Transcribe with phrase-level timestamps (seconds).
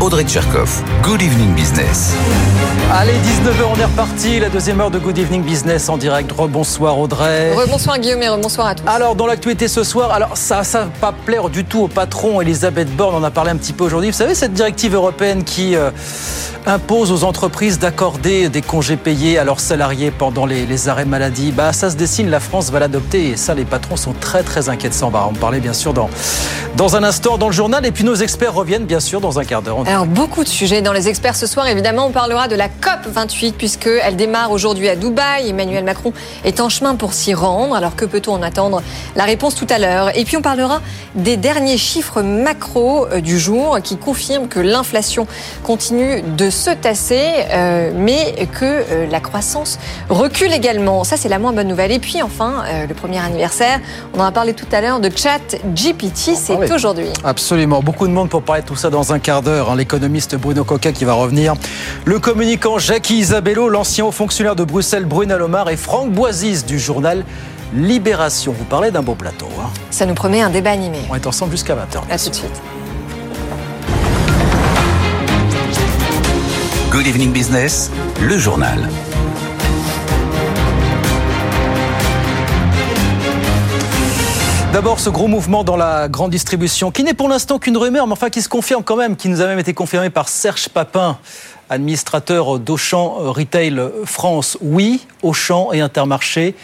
[0.00, 0.82] Audrey Tcherkov.
[1.02, 2.14] Good evening business.
[2.92, 4.40] Allez, 19h, on est reparti.
[4.40, 6.30] La deuxième heure de Good Evening Business en direct.
[6.32, 7.52] Rebonsoir Audrey.
[7.54, 8.84] Rebonsoir Guillaume et rebonsoir à tous.
[8.86, 12.40] Alors, dans l'actualité ce soir, alors ça ça va pas plaire du tout au patron
[12.40, 13.14] Elisabeth Borne.
[13.14, 14.10] On en a parlé un petit peu aujourd'hui.
[14.10, 15.90] Vous savez, cette directive européenne qui euh,
[16.66, 21.52] impose aux entreprises d'accorder des congés payés à leurs salariés pendant les, les arrêts maladie,
[21.52, 22.28] bah, ça se dessine.
[22.30, 25.06] La France va l'adopter et ça, les patrons sont très très inquiets de ça.
[25.06, 26.10] On va en parler bien sûr dans,
[26.76, 27.86] dans un instant dans le journal.
[27.86, 29.78] Et puis nos experts reviennent bien sûr dans un quart d'heure.
[29.86, 31.66] Alors, beaucoup de sujets dans les experts ce soir.
[31.66, 35.48] Évidemment, on parlera de la COP 28 puisqu'elle démarre aujourd'hui à Dubaï.
[35.48, 36.12] Emmanuel Macron
[36.44, 37.74] est en chemin pour s'y rendre.
[37.74, 38.82] Alors, que peut-on en attendre?
[39.16, 40.16] La réponse tout à l'heure.
[40.16, 40.80] Et puis, on parlera
[41.14, 45.26] des derniers chiffres macro euh, du jour qui confirment que l'inflation
[45.62, 49.78] continue de se tasser, euh, mais que euh, la croissance
[50.08, 51.04] recule également.
[51.04, 51.92] Ça, c'est la moins bonne nouvelle.
[51.92, 53.80] Et puis, enfin, euh, le premier anniversaire,
[54.14, 56.34] on en a parlé tout à l'heure de Chat GPT.
[56.34, 57.08] C'est aujourd'hui.
[57.24, 57.80] Absolument.
[57.82, 59.70] Beaucoup de monde pour parler de tout ça dans un quart d'heure.
[59.72, 59.76] Hein.
[59.76, 61.54] L'économiste Bruno Coca qui va revenir.
[62.04, 66.78] Le communicant Jackie Isabello, l'ancien haut fonctionnaire de Bruxelles Bruna Lomar et Franck Boisis du
[66.78, 67.24] journal
[67.74, 68.54] Libération.
[68.56, 69.48] Vous parlez d'un beau plateau.
[69.60, 69.68] hein.
[69.90, 70.98] Ça nous promet un débat animé.
[71.10, 72.02] On est ensemble jusqu'à 20h.
[72.10, 72.60] À tout de suite.
[76.90, 78.88] Good evening business, le journal.
[84.72, 88.14] D'abord, ce gros mouvement dans la grande distribution, qui n'est pour l'instant qu'une rumeur, mais
[88.14, 91.18] enfin qui se confirme quand même, qui nous a même été confirmé par Serge Papin,
[91.68, 94.56] administrateur d'Auchan Retail France.
[94.62, 96.54] Oui, Auchan et Intermarché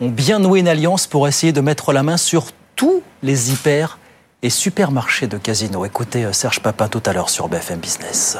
[0.00, 2.44] ont bien noué une alliance pour essayer de mettre la main sur
[2.76, 3.98] tous les hyper
[4.42, 5.84] et supermarchés de Casino.
[5.84, 8.38] Écoutez euh, Serge Papin tout à l'heure sur BFM Business.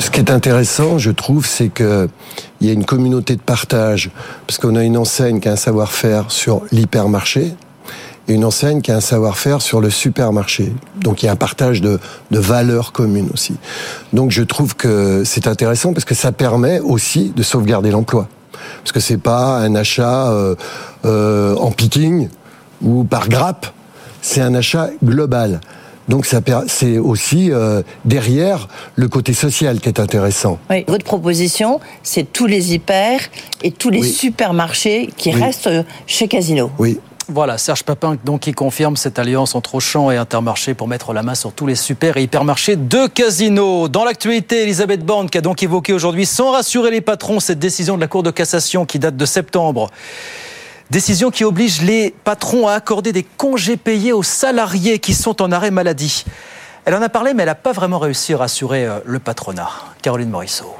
[0.00, 2.08] Ce qui est intéressant, je trouve, c'est que
[2.60, 4.12] il y a une communauté de partage,
[4.46, 7.56] parce qu'on a une enseigne qui a un savoir-faire sur l'hypermarché
[8.28, 10.72] et une enseigne qui a un savoir-faire sur le supermarché.
[10.96, 11.98] Donc il y a un partage de,
[12.30, 13.54] de valeurs communes aussi.
[14.12, 18.28] Donc je trouve que c'est intéressant parce que ça permet aussi de sauvegarder l'emploi.
[18.82, 20.54] Parce que c'est pas un achat euh,
[21.04, 22.28] euh, en picking
[22.82, 23.66] ou par grappe,
[24.20, 25.60] c'est un achat global.
[26.08, 30.58] Donc ça c'est aussi euh, derrière le côté social qui est intéressant.
[30.70, 30.84] Oui.
[30.88, 33.20] Votre proposition, c'est tous les hyper
[33.62, 34.10] et tous les Oui.
[34.10, 35.42] supermarchés qui Oui.
[35.42, 35.70] restent
[36.06, 36.70] chez Casino.
[36.78, 36.98] Oui.
[37.30, 41.22] Voilà, Serge Papin donc qui confirme cette alliance entre Auchan et Intermarché pour mettre la
[41.22, 43.88] main sur tous les super et hypermarchés de Casino.
[43.88, 47.96] Dans l'actualité, Elisabeth Borne qui a donc évoqué aujourd'hui, sans rassurer les patrons, cette décision
[47.96, 49.90] de la Cour de cassation qui date de septembre.
[50.90, 55.52] Décision qui oblige les patrons à accorder des congés payés aux salariés qui sont en
[55.52, 56.24] arrêt maladie.
[56.86, 59.68] Elle en a parlé, mais elle n'a pas vraiment réussi à rassurer euh, le patronat.
[60.00, 60.74] Caroline Morisseau.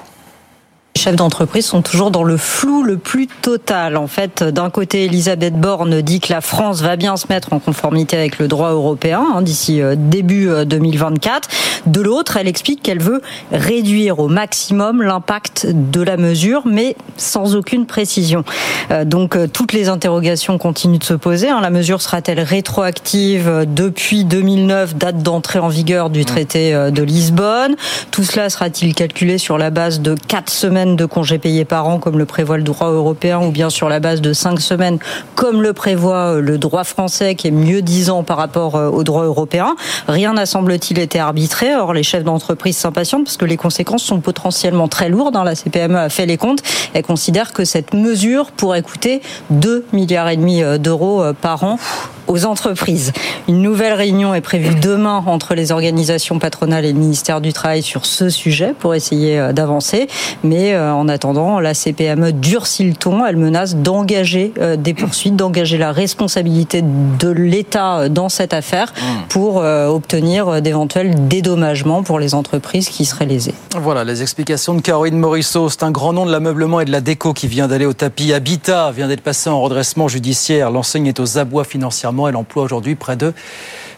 [0.98, 3.96] Chefs d'entreprise sont toujours dans le flou le plus total.
[3.96, 7.60] En fait, d'un côté, Elisabeth Borne dit que la France va bien se mettre en
[7.60, 11.48] conformité avec le droit européen hein, d'ici euh, début euh, 2024.
[11.86, 13.22] De l'autre, elle explique qu'elle veut
[13.52, 18.42] réduire au maximum l'impact de la mesure, mais sans aucune précision.
[18.90, 21.48] Euh, donc, euh, toutes les interrogations continuent de se poser.
[21.48, 21.60] hein.
[21.62, 27.04] La mesure sera-t-elle rétroactive euh, depuis 2009, date d'entrée en vigueur du traité euh, de
[27.04, 27.76] Lisbonne?
[28.10, 31.98] Tout cela sera-t-il calculé sur la base de quatre semaines de congés payés par an,
[31.98, 34.98] comme le prévoit le droit européen, ou bien sur la base de cinq semaines,
[35.34, 39.04] comme le prévoit euh, le droit français, qui est mieux disant par rapport euh, au
[39.04, 39.76] droit européen
[40.06, 41.74] Rien n'a semble-t-il été arbitré.
[41.76, 45.36] Or, les chefs d'entreprise s'impatientent parce que les conséquences sont potentiellement très lourdes.
[45.36, 45.44] hein.
[45.44, 46.62] La CPME a fait les comptes.
[46.94, 49.20] Elle considère que cette mesure pourrait coûter
[49.50, 51.78] 2 milliards et demi euh, d'euros par an
[52.28, 53.12] aux entreprises.
[53.48, 57.82] Une nouvelle réunion est prévue demain entre les organisations patronales et le ministère du Travail
[57.82, 60.06] sur ce sujet pour essayer euh, d'avancer.
[60.44, 63.24] Mais euh, en attendant, la CPME durcit le ton.
[63.24, 68.92] Elle menace d'engager euh, des poursuites, d'engager la responsabilité de l'État dans cette affaire
[69.28, 73.54] pour euh, obtenir d'éventuels dédommagements pour les entreprises qui seraient lésées.
[73.80, 75.68] Voilà les explications de Caroline Morisseau.
[75.68, 78.32] C'est un grand nom de l'ameublement et de la déco qui vient d'aller au tapis.
[78.32, 80.70] Habitat vient d'être passé en redressement judiciaire.
[80.70, 82.17] L'enseigne est aux abois financièrement.
[82.26, 83.34] Elle emploie aujourd'hui près de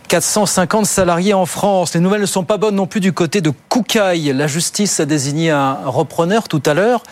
[0.09, 1.95] 450 salariés en France.
[1.95, 4.33] Les nouvelles ne sont pas bonnes non plus du côté de Koukaï.
[4.33, 7.05] La justice a désigné un repreneur tout à l'heure.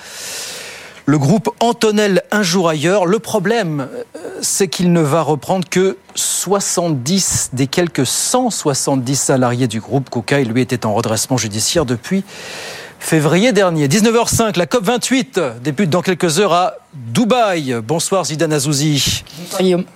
[1.07, 3.07] Le groupe Antonel Un jour ailleurs.
[3.07, 9.81] Le problème, euh, c'est qu'il ne va reprendre que 70 des quelques 170 salariés du
[9.81, 10.11] groupe.
[10.11, 12.25] Koukaï, lui, était en redressement judiciaire depuis
[12.99, 13.89] février dernier.
[13.89, 17.77] 19h05, la COP28 débute dans quelques heures à Dubaï.
[17.83, 19.25] Bonsoir Zidane Azouzi.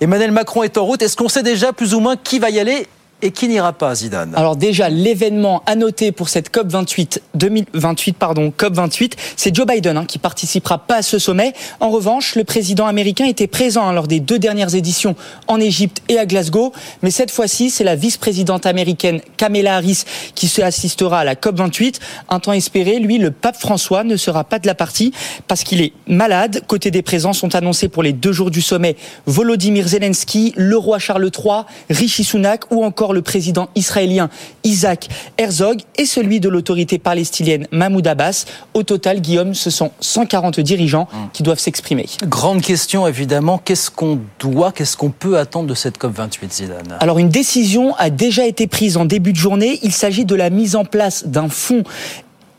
[0.01, 1.01] Emmanuel Macron est en route.
[1.01, 2.87] Est-ce qu'on sait déjà plus ou moins qui va y aller
[3.23, 8.17] et qui n'ira pas, Zidane Alors déjà, l'événement à noter pour cette COP 28, 2028,
[8.17, 11.53] pardon, COP 28, c'est Joe Biden hein, qui participera pas à ce sommet.
[11.79, 15.15] En revanche, le président américain était présent hein, lors des deux dernières éditions
[15.47, 20.03] en Égypte et à Glasgow, mais cette fois-ci, c'est la vice-présidente américaine Kamala Harris
[20.35, 22.01] qui assistera à la COP 28.
[22.27, 25.13] Un temps espéré, lui, le pape François ne sera pas de la partie
[25.47, 26.63] parce qu'il est malade.
[26.67, 28.97] Côté des présents sont annoncés pour les deux jours du sommet
[29.27, 34.29] Volodymyr Zelensky, le roi Charles III, Rishi Sunak ou encore le président israélien
[34.63, 38.45] Isaac Herzog et celui de l'autorité palestinienne Mahmoud Abbas.
[38.73, 42.05] Au total, Guillaume, ce sont 140 dirigeants qui doivent s'exprimer.
[42.25, 43.59] Grande question, évidemment.
[43.63, 46.97] Qu'est-ce qu'on doit, qu'est-ce qu'on peut attendre de cette COP28, Zidane?
[46.99, 49.79] Alors, une décision a déjà été prise en début de journée.
[49.83, 51.83] Il s'agit de la mise en place d'un fonds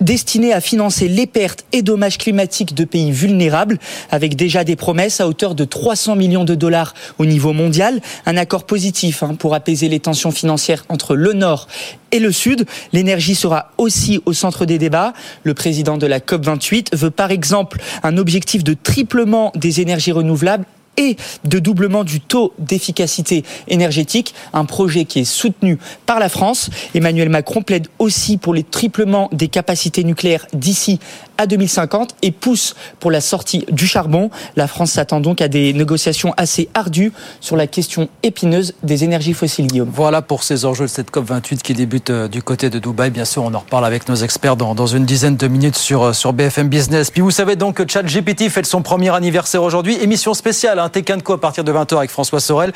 [0.00, 3.78] destiné à financer les pertes et dommages climatiques de pays vulnérables,
[4.10, 8.00] avec déjà des promesses à hauteur de 300 millions de dollars au niveau mondial.
[8.26, 11.68] Un accord positif hein, pour apaiser les tensions financières entre le Nord
[12.12, 12.66] et le Sud.
[12.92, 15.12] L'énergie sera aussi au centre des débats.
[15.42, 20.64] Le président de la COP28 veut par exemple un objectif de triplement des énergies renouvelables
[20.96, 26.70] et de doublement du taux d'efficacité énergétique, un projet qui est soutenu par la France.
[26.94, 31.00] Emmanuel Macron plaide aussi pour les triplements des capacités nucléaires d'ici
[31.38, 34.30] à 2050 et pousse pour la sortie du charbon.
[34.56, 39.34] La France s'attend donc à des négociations assez ardues sur la question épineuse des énergies
[39.34, 39.90] fossiles, Guillaume.
[39.92, 43.10] Voilà pour ces enjeux de cette COP28 qui débute euh, du côté de Dubaï.
[43.10, 46.12] Bien sûr, on en reparle avec nos experts dans, une dizaine de minutes sur, euh,
[46.12, 47.10] sur BFM Business.
[47.10, 49.96] Puis vous savez donc que ChatGPT fête son premier anniversaire aujourd'hui.
[50.00, 50.90] Émission spéciale, hein,
[51.24, 52.72] Co à partir de 20h avec François Sorel.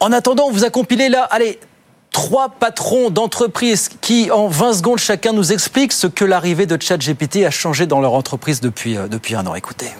[0.00, 1.58] En attendant, on vous a compilé là, allez,
[2.16, 7.44] trois patrons d'entreprises qui, en 20 secondes chacun, nous expliquent ce que l'arrivée de ChatGPT
[7.44, 9.54] a changé dans leur entreprise depuis, euh, depuis un an.
[9.54, 9.90] Écoutez.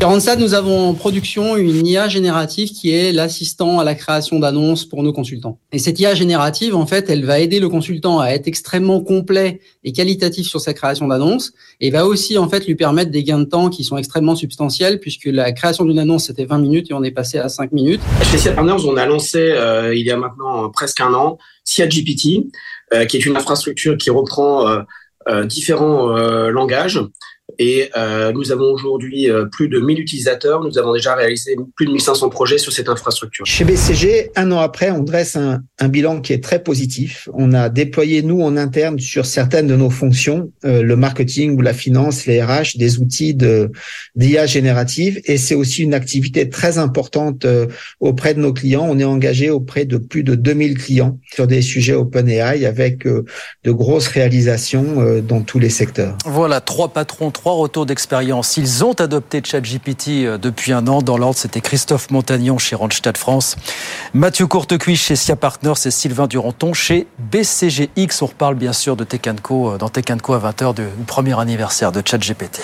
[0.00, 4.84] Randstad, nous avons en production une IA générative qui est l'assistant à la création d'annonces
[4.84, 5.58] pour nos consultants.
[5.72, 9.60] Et cette IA générative, en fait, elle va aider le consultant à être extrêmement complet
[9.82, 13.40] et qualitatif sur sa création d'annonces et va aussi, en fait, lui permettre des gains
[13.40, 16.94] de temps qui sont extrêmement substantiels puisque la création d'une annonce, c'était 20 minutes et
[16.94, 18.00] on est passé à 5 minutes.
[18.30, 21.90] Chez Seat Partners, on a lancé, euh, il y a maintenant presque un an, Seat
[21.90, 22.46] GPT,
[22.94, 24.80] euh, qui est une infrastructure qui reprend euh,
[25.28, 27.00] euh différents euh, langages
[27.58, 30.62] et euh, nous avons aujourd'hui euh, plus de 1000 utilisateurs.
[30.62, 33.44] Nous avons déjà réalisé plus de 1500 projets sur cette infrastructure.
[33.46, 37.28] Chez BCG, un an après, on dresse un, un bilan qui est très positif.
[37.34, 41.60] On a déployé, nous, en interne, sur certaines de nos fonctions, euh, le marketing ou
[41.60, 43.70] la finance, les RH, des outils de
[44.16, 45.20] d'IA générative.
[45.24, 47.66] Et c'est aussi une activité très importante euh,
[48.00, 48.86] auprès de nos clients.
[48.88, 53.24] On est engagé auprès de plus de 2000 clients sur des sujets OpenAI avec euh,
[53.64, 56.16] de grosses réalisations dans tous les secteurs.
[56.24, 58.56] Voilà, trois patrons trois retours d'expérience.
[58.56, 61.02] Ils ont adopté ChatGPT euh, depuis un an.
[61.02, 63.56] Dans l'ordre, c'était Christophe Montagnon chez Randstad France,
[64.14, 68.22] Mathieu Courtecuisse chez SIA Partners et Sylvain Duranton chez BCGX.
[68.22, 72.02] On reparle bien sûr de Tekanko euh, dans Tekanko à 20h du premier anniversaire de
[72.04, 72.60] ChatGPT.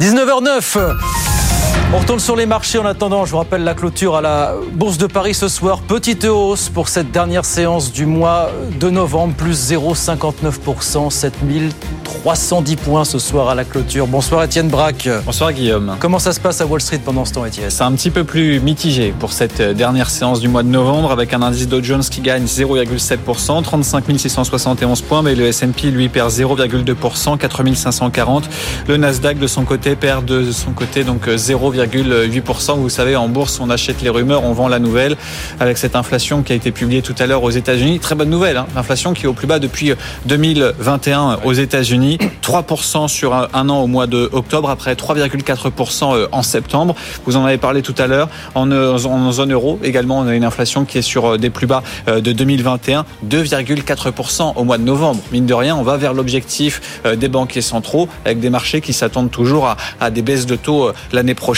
[0.00, 1.59] 19h09
[1.92, 3.24] on retourne sur les marchés en attendant.
[3.24, 5.80] Je vous rappelle la clôture à la Bourse de Paris ce soir.
[5.80, 13.18] Petite hausse pour cette dernière séance du mois de novembre, plus 0,59%, 7310 points ce
[13.18, 14.06] soir à la clôture.
[14.06, 15.08] Bonsoir Étienne Braque.
[15.26, 15.96] Bonsoir Guillaume.
[15.98, 17.70] Comment ça se passe à Wall Street pendant ce temps Étienne?
[17.70, 21.34] C'est un petit peu plus mitigé pour cette dernière séance du mois de novembre avec
[21.34, 26.30] un indice Dow Jones qui gagne 0,7%, 35 671 points, mais le S&P lui perd
[26.30, 28.48] 0,2%, 4540.
[28.86, 32.78] Le Nasdaq de son côté perd de son côté donc 0, 0,8%.
[32.78, 35.16] Vous savez, en bourse, on achète les rumeurs, on vend la nouvelle.
[35.60, 38.56] Avec cette inflation qui a été publiée tout à l'heure aux États-Unis, très bonne nouvelle.
[38.56, 39.92] Hein L'inflation qui est au plus bas depuis
[40.26, 46.42] 2021 aux États-Unis, 3% sur un an au mois de octobre, après 3,4% euh, en
[46.42, 46.94] septembre.
[47.26, 48.28] Vous en avez parlé tout à l'heure.
[48.54, 51.50] En, euh, en zone euro également, on a une inflation qui est sur euh, des
[51.50, 55.20] plus bas de 2021, 2,4% au mois de novembre.
[55.32, 59.30] Mine de rien, on va vers l'objectif des banquiers centraux avec des marchés qui s'attendent
[59.30, 61.49] toujours à des baisses de taux l'année prochaine.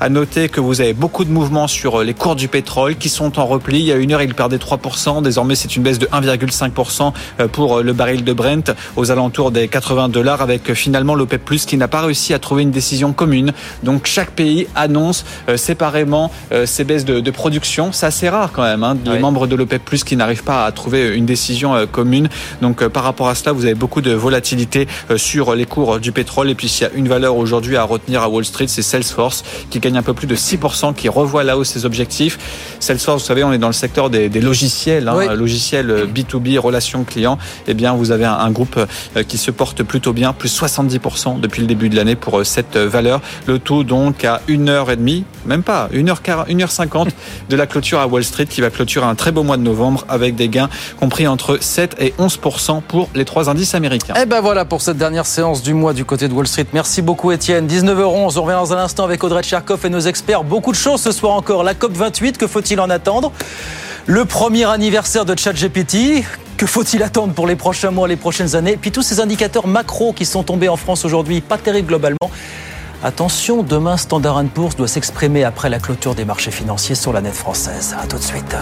[0.00, 3.08] À noter que vous avez beaucoup de mouvements sur euh, les cours du pétrole qui
[3.08, 3.78] sont en repli.
[3.78, 5.22] Il y a une heure, il perdait 3%.
[5.22, 9.50] Désormais, c'est une baisse de 1,5% euh, pour euh, le baril de Brent aux alentours
[9.50, 13.12] des 80 dollars avec finalement l'OPEP Plus qui n'a pas réussi à trouver une décision
[13.14, 13.52] commune.
[13.82, 15.24] Donc chaque pays annonce
[15.56, 16.30] séparément
[16.64, 17.90] ses baisses de, production.
[17.92, 20.72] C'est assez rare quand même, hein, les membres de l'OPEP Plus qui n'arrivent pas à
[20.72, 22.28] trouver une décision commune.
[22.60, 24.86] Donc par rapport à cela, vous avez beaucoup de volatilité
[25.16, 26.50] sur les cours du pétrole.
[26.50, 29.21] Et puis s'il y a une valeur aujourd'hui à retenir à Wall Street, c'est Salesforce
[29.70, 32.38] qui gagne un peu plus de 6%, qui revoit là-haut ses objectifs.
[32.80, 37.04] Salesforce, vous savez, on est dans le secteur des, logiciels, hein, logiciels B2B, euh, relations
[37.04, 37.38] clients.
[37.66, 38.76] Eh bien, vous avez un, groupe
[39.16, 42.46] euh, qui se se porte plutôt bien, plus 70% depuis le début de l'année pour
[42.46, 43.20] cette valeur.
[43.46, 47.08] Le tout donc à 1h30, même pas, 1h40, 1h50
[47.50, 50.06] de la clôture à Wall Street qui va clôturer un très beau mois de novembre
[50.08, 54.14] avec des gains compris entre 7 et 11% pour les trois indices américains.
[54.14, 56.66] Et ben voilà pour cette dernière séance du mois du côté de Wall Street.
[56.72, 57.66] Merci beaucoup Étienne.
[57.66, 60.44] 19h11, on revient dans un instant avec Audrey Tcherkov et nos experts.
[60.44, 61.62] Beaucoup de choses ce soir encore.
[61.62, 63.32] La COP 28, que faut-il en attendre?
[64.06, 66.24] Le premier anniversaire de ChatGPT,
[66.56, 68.76] que faut-il attendre pour les prochains mois, les prochaines années?
[68.76, 72.30] Puis tous ces indicateurs macro qui sont tombés en France aujourd'hui, pas terribles globalement.
[73.04, 77.34] Attention, demain, Standard Poor's doit s'exprimer après la clôture des marchés financiers sur la nette
[77.34, 77.96] française.
[78.00, 78.56] A tout de suite.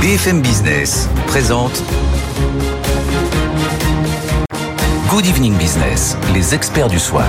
[0.00, 1.82] BFM Business présente
[5.08, 7.26] Good Evening Business, les experts du soir.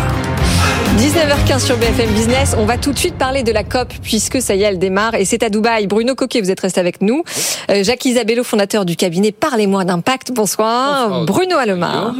[0.98, 2.56] 19h15 sur BFM Business.
[2.56, 5.16] On va tout de suite parler de la COP puisque ça y est, elle démarre
[5.16, 5.88] et c'est à Dubaï.
[5.88, 7.24] Bruno Coquet, vous êtes resté avec nous.
[7.72, 10.32] Euh, Jacques Isabello, fondateur du cabinet Parlez-moi d'impact.
[10.32, 11.10] Bonsoir.
[11.10, 11.26] bonsoir.
[11.26, 12.14] Bruno Alomar,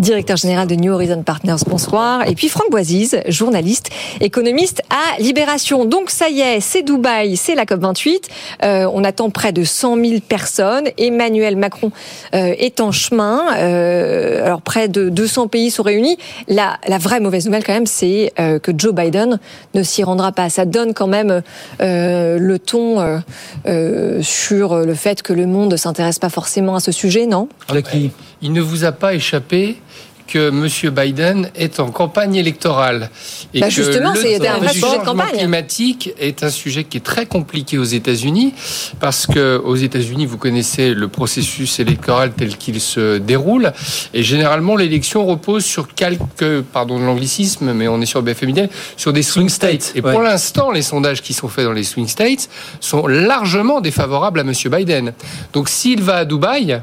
[0.00, 1.64] directeur général de New Horizon Partners.
[1.66, 2.28] Bonsoir.
[2.28, 3.88] Et puis Franck Boisise, journaliste,
[4.20, 5.86] économiste à Libération.
[5.86, 8.28] Donc ça y est, c'est Dubaï, c'est la COP 28.
[8.62, 10.88] Euh, on attend près de 100 000 personnes.
[10.98, 11.90] Emmanuel Macron
[12.34, 13.46] euh, est en chemin.
[13.48, 16.18] Alors près de 200 pays sont réunis.
[16.46, 19.38] La, la vraie mauvaise nouvelle quand même, c'est c'est euh, que Joe Biden
[19.74, 20.50] ne s'y rendra pas.
[20.50, 21.42] Ça donne quand même
[21.80, 23.22] euh, le ton
[23.66, 27.48] euh, sur le fait que le monde ne s'intéresse pas forcément à ce sujet, non?
[28.40, 29.76] Il ne vous a pas échappé
[30.32, 30.94] que M.
[30.94, 33.10] Biden est en campagne électorale.
[33.52, 35.36] Et bah justement, c'est un vrai sujet de campagne.
[35.36, 38.54] climatique est un sujet qui est très compliqué aux États-Unis
[38.98, 43.72] parce que aux États-Unis, vous connaissez le processus électoral tel qu'il se déroule
[44.14, 49.12] et généralement l'élection repose sur quelques, pardon de l'anglicisme, mais on est sur BFM sur
[49.12, 49.92] des swing states.
[49.94, 52.48] Et pour l'instant, les sondages qui sont faits dans les swing states
[52.80, 54.52] sont largement défavorables à M.
[54.70, 55.12] Biden.
[55.52, 56.80] Donc s'il va à Dubaï,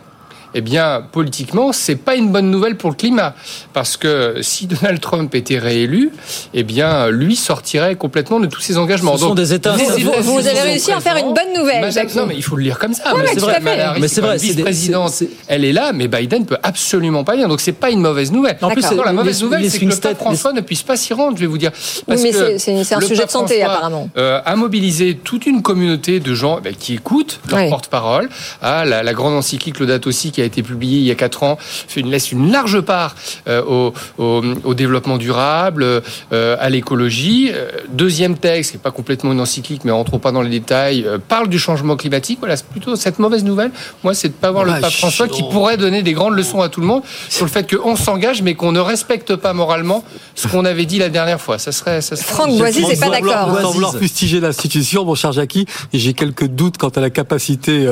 [0.54, 3.36] eh bien, politiquement, c'est pas une bonne nouvelle pour le climat.
[3.74, 6.12] Parce que si Donald Trump était réélu,
[6.54, 9.18] eh bien, lui sortirait complètement de tous ses engagements.
[9.18, 9.76] Ce sont des États.
[9.76, 11.90] Vous, vous avez réussi à faire une bonne nouvelle.
[12.16, 13.14] non, mais il faut le lire comme ça.
[13.18, 13.60] mais c'est vrai.
[14.00, 14.38] Mais c'est vrai.
[14.38, 18.32] Vice-présidente, elle est là, mais Biden peut absolument pas y Donc c'est pas une mauvaise
[18.32, 18.58] nouvelle.
[18.62, 21.38] En plus, la mauvaise nouvelle, c'est que le pape François ne puisse pas s'y rendre.
[21.38, 21.72] Je vais vous dire.
[22.08, 24.10] Parce oui, mais c'est un sujet de santé apparemment.
[24.18, 28.30] Euh, a mobilisé toute une communauté de gens ben, qui écoutent leur porte-parole.
[28.62, 31.58] Ah, la grande encyclique Laudato aussi qui a été publié il y a quatre ans,
[31.60, 33.16] fait une, laisse une large part
[33.50, 37.52] euh, au, développement durable, euh, à l'écologie.
[37.54, 40.50] Euh, deuxième texte, qui n'est pas complètement une encyclique, mais on rentre pas dans les
[40.50, 42.40] détails, parle du changement climatique.
[42.40, 43.72] Voilà, c'est plutôt cette mauvaise nouvelle.
[44.06, 46.70] Moi, c'est de pas voir le pape François qui pourrait donner des grandes leçons à
[46.70, 50.06] tout le monde sur le fait qu'on s'engage, mais qu'on ne respecte pas moralement
[50.36, 51.60] ce qu'on avait dit la dernière fois.
[51.60, 52.34] Ça serait, ça serait...
[52.34, 53.60] Franck Boisy, c'est pas d'accord.
[53.62, 57.86] Sans vouloir fustiger l'institution, mon cher Jackie, j'ai quelques doutes quant à la capacité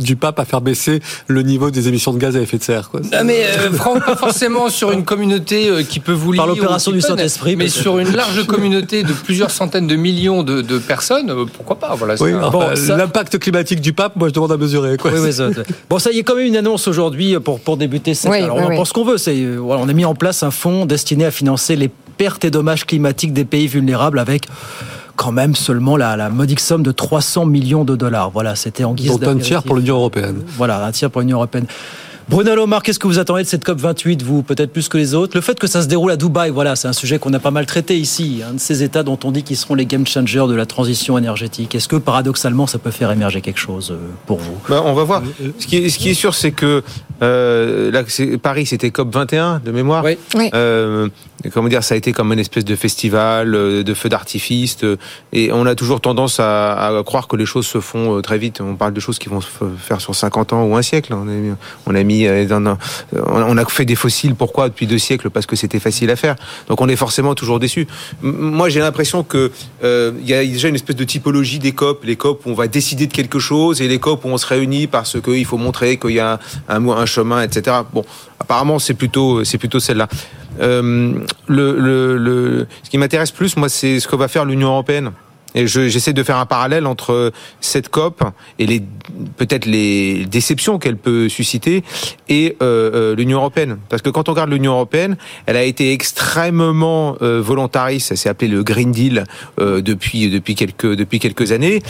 [0.00, 2.90] du pape à faire baisser le niveau des émissions de gaz à effet de serre.
[2.90, 3.00] Quoi.
[3.00, 6.38] Non, mais euh, Franck, pas forcément sur une communauté euh, qui peut vous lier.
[6.38, 7.56] Par l'opération du Saint-Esprit.
[7.56, 11.78] Mais sur une large communauté de plusieurs centaines de millions de, de personnes, euh, pourquoi
[11.78, 14.96] pas voilà, oui, bon, L'impact climatique du pape, moi je demande à mesurer.
[14.96, 15.12] Quoi.
[15.14, 15.54] Oui, oui,
[15.88, 18.32] bon, ça y est quand même une annonce aujourd'hui pour, pour débuter cette.
[18.32, 19.18] Alors, on en pense qu'on veut.
[19.18, 22.50] C'est, voilà, on a mis en place un fonds destiné à financer les pertes et
[22.50, 24.46] dommages climatiques des pays vulnérables avec
[25.16, 28.30] quand même seulement la, la, modique somme de 300 millions de dollars.
[28.30, 30.42] Voilà, c'était en guise Donc un tiers pour l'Union européenne.
[30.56, 31.66] Voilà, un tiers pour l'Union européenne.
[32.28, 35.14] Bruno Lomar, qu'est-ce que vous attendez de cette COP 28, vous, peut-être plus que les
[35.14, 35.36] autres?
[35.36, 37.50] Le fait que ça se déroule à Dubaï, voilà, c'est un sujet qu'on a pas
[37.50, 40.46] mal traité ici, un de ces États dont on dit qu'ils seront les game changers
[40.48, 41.74] de la transition énergétique.
[41.74, 44.56] Est-ce que paradoxalement, ça peut faire émerger quelque chose euh, pour vous?
[44.68, 45.22] Ben, On va voir.
[45.58, 46.82] Ce qui est, ce qui est sûr, c'est que
[47.22, 48.02] euh, là,
[48.42, 50.04] Paris, c'était COP 21 de mémoire.
[50.04, 50.16] Oui.
[50.54, 51.08] Euh,
[51.52, 54.78] comment dire, ça a été comme une espèce de festival, euh, de feux d'artifice,
[55.32, 58.60] et on a toujours tendance à, à, croire que les choses se font très vite.
[58.60, 59.48] On parle de choses qui vont se
[59.78, 61.14] faire sur 50 ans ou un siècle.
[61.14, 62.46] On a, on a mis euh,
[63.26, 64.34] on a fait des fossiles.
[64.34, 66.36] Pourquoi depuis deux siècles Parce que c'était facile à faire.
[66.68, 67.86] Donc on est forcément toujours déçu.
[68.22, 69.50] Moi, j'ai l'impression que
[69.84, 72.04] euh, il y a déjà une espèce de typologie des COP.
[72.04, 74.46] Les COP où on va décider de quelque chose et les COP où on se
[74.46, 76.38] réunit parce qu'il faut montrer qu'il y a
[76.68, 77.76] un, chemin, etc.
[77.92, 78.04] Bon,
[78.40, 80.08] apparemment, c'est plutôt c'est plutôt celle-là.
[80.60, 81.14] Euh,
[81.46, 85.12] le, ce qui m'intéresse plus, moi, c'est ce que va faire l'Union européenne.
[85.54, 88.24] Et j'essaie de faire un parallèle entre cette COP
[88.58, 88.82] et les
[89.36, 91.82] peut-être les déceptions qu'elle peut susciter
[92.28, 93.78] et euh, euh, l'Union européenne.
[93.88, 95.16] Parce que quand on regarde l'Union européenne,
[95.46, 98.08] elle a été extrêmement euh, volontariste.
[98.08, 99.24] Ça s'est appelé le Green Deal
[99.60, 101.82] euh, depuis depuis quelques depuis quelques années.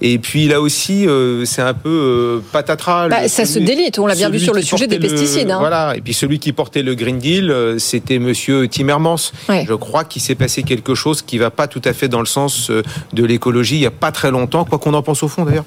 [0.00, 3.08] Et puis là aussi, euh, c'est un peu euh, patatras.
[3.08, 3.98] Bah, ça se délite.
[3.98, 5.50] On l'a bien vu sur le sujet des pesticides.
[5.50, 5.58] Hein.
[5.58, 5.96] Voilà.
[5.96, 9.16] Et puis celui qui portait le Green Deal, c'était Monsieur Timmermans.
[9.48, 9.64] Ouais.
[9.68, 12.26] Je crois qu'il s'est passé quelque chose qui va pas tout à fait dans le
[12.26, 12.70] sens
[13.12, 13.76] de l'écologie.
[13.76, 15.64] Il y a pas très longtemps, quoi qu'on en pense au fond d'ailleurs,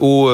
[0.00, 0.30] au,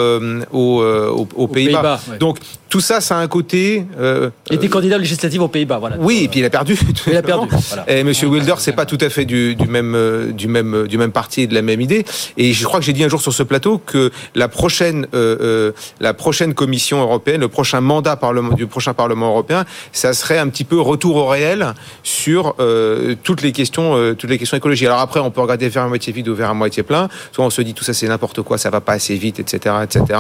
[0.53, 2.01] au, aux, aux Pays-Bas.
[2.07, 2.39] Pays Donc
[2.73, 3.85] tout ça, ça a un côté.
[4.01, 5.97] Euh, il était candidat législatif aux Pays-Bas, voilà.
[5.99, 6.75] Oui, et puis il a perdu.
[7.07, 7.47] Il a perdu.
[7.69, 7.91] Voilà.
[7.91, 10.97] Et Monsieur Wilder, c'est pas tout à fait du, du même euh, du même du
[10.97, 12.05] même parti et de la même idée.
[12.39, 15.37] Et je crois que j'ai dit un jour sur ce plateau que la prochaine euh,
[15.41, 20.39] euh, la prochaine Commission européenne, le prochain mandat parlement, du prochain Parlement européen, ça serait
[20.39, 24.57] un petit peu retour au réel sur euh, toutes les questions euh, toutes les questions
[24.57, 24.87] écologiques.
[24.87, 27.11] Alors après, on peut regarder vers à moitié vide ou vers à moitié plein.
[27.33, 29.75] Soit on se dit tout ça c'est n'importe quoi, ça va pas assez vite, etc.,
[29.83, 30.19] etc.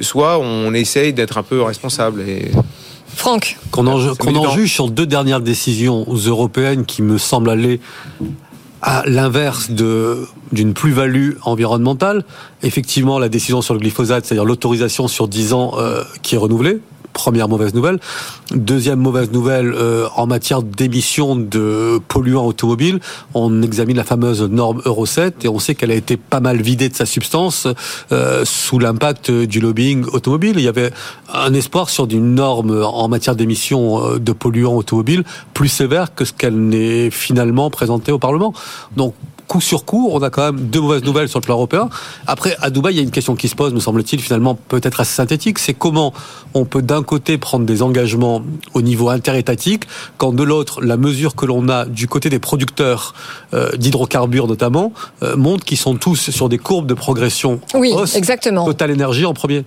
[0.00, 2.22] Soit on essaye d'être un peu responsable.
[2.22, 2.50] Et...
[3.06, 3.56] Franck.
[3.70, 7.80] Qu'on en, juge sur deux dernières décisions européennes qui me semblent aller
[8.82, 12.24] à l'inverse de d'une plus-value environnementale.
[12.62, 16.80] Effectivement, la décision sur le glyphosate, c'est-à-dire l'autorisation sur 10 ans euh, qui est renouvelée.
[17.18, 17.98] Première mauvaise nouvelle.
[18.54, 23.00] Deuxième mauvaise nouvelle euh, en matière d'émissions de polluants automobiles,
[23.34, 26.62] on examine la fameuse norme Euro 7 et on sait qu'elle a été pas mal
[26.62, 27.66] vidée de sa substance
[28.12, 30.54] euh, sous l'impact du lobbying automobile.
[30.58, 30.92] Il y avait
[31.34, 36.32] un espoir sur une norme en matière d'émissions de polluants automobiles plus sévère que ce
[36.32, 38.52] qu'elle n'est finalement présentée au Parlement.
[38.96, 39.14] Donc
[39.48, 41.88] coup sur coup, on a quand même deux mauvaises nouvelles sur le plan européen.
[42.26, 45.00] Après, à Dubaï, il y a une question qui se pose, me semble-t-il, finalement peut-être
[45.00, 46.12] assez synthétique, c'est comment
[46.54, 48.42] on peut d'un côté prendre des engagements
[48.74, 49.84] au niveau interétatique,
[50.18, 53.14] quand de l'autre, la mesure que l'on a du côté des producteurs
[53.54, 57.60] euh, d'hydrocarbures notamment, euh, montre qu'ils sont tous sur des courbes de progression.
[57.74, 58.14] Oui, hausse.
[58.14, 58.66] exactement.
[58.66, 59.64] Total Énergie en premier.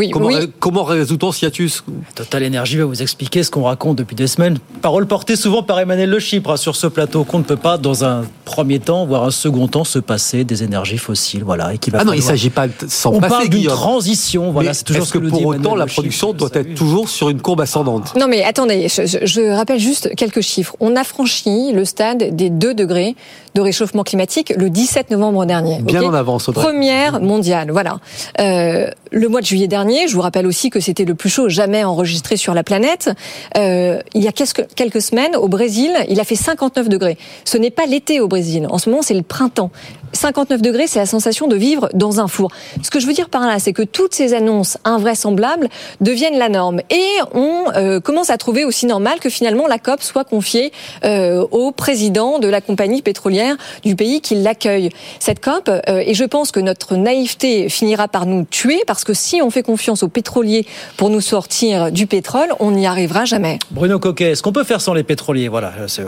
[0.00, 0.50] Oui, Comment, oui.
[0.60, 4.56] comment résout-on ce hiatus Total Energy va vous expliquer ce qu'on raconte depuis des semaines.
[4.80, 7.76] Parole portée souvent par Emmanuel Le Chypre hein, sur ce plateau qu'on ne peut pas,
[7.76, 11.44] dans un premier temps, voire un second temps, se passer des énergies fossiles.
[11.44, 13.66] Voilà, et qui va Ah non, il falloir- s'agit pas de s'en On parle d'une
[13.66, 14.52] transition.
[14.52, 16.32] Voilà, c'est toujours ce que, que nous pour dit autant Emmanuel la Le Chypre, production
[16.32, 18.14] doit être toujours sur une courbe ascendante?
[18.16, 20.76] Non mais attendez, je, rappelle juste quelques chiffres.
[20.80, 23.16] On a franchi le stade des 2 degrés
[23.54, 25.82] de réchauffement climatique le 17 novembre dernier.
[25.82, 26.64] Bien en avance, Audrey.
[26.64, 27.98] Première mondiale, voilà.
[28.40, 31.48] Euh, le mois de juillet dernier, je vous rappelle aussi que c'était le plus chaud
[31.48, 33.10] jamais enregistré sur la planète.
[33.56, 37.18] Euh, il y a quelques, quelques semaines, au Brésil, il a fait 59 degrés.
[37.44, 38.66] Ce n'est pas l'été au Brésil.
[38.70, 39.70] En ce moment, c'est le printemps.
[40.12, 42.50] 59 degrés, c'est la sensation de vivre dans un four.
[42.82, 45.68] Ce que je veux dire par là, c'est que toutes ces annonces invraisemblables
[46.00, 46.80] deviennent la norme.
[46.90, 50.72] Et on euh, commence à trouver aussi normal que finalement la COP soit confiée
[51.04, 54.90] euh, au président de la compagnie pétrolière du pays qui l'accueille.
[55.18, 59.14] Cette COP, euh, et je pense que notre naïveté finira par nous tuer, parce que
[59.14, 63.58] si on fait confiance aux pétroliers pour nous sortir du pétrole, on n'y arrivera jamais.
[63.70, 65.72] Bruno Coquet, est-ce qu'on peut faire sans les pétroliers Voilà.
[65.86, 66.04] c'est,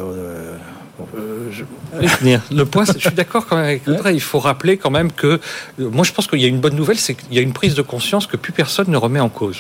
[1.16, 1.64] euh, je-
[2.54, 4.14] Le point, je suis d'accord quand même avec Audrey.
[4.14, 5.38] Il faut rappeler quand même que, euh,
[5.78, 7.74] moi, je pense qu'il y a une bonne nouvelle, c'est qu'il y a une prise
[7.74, 9.58] de conscience que plus personne ne remet en cause.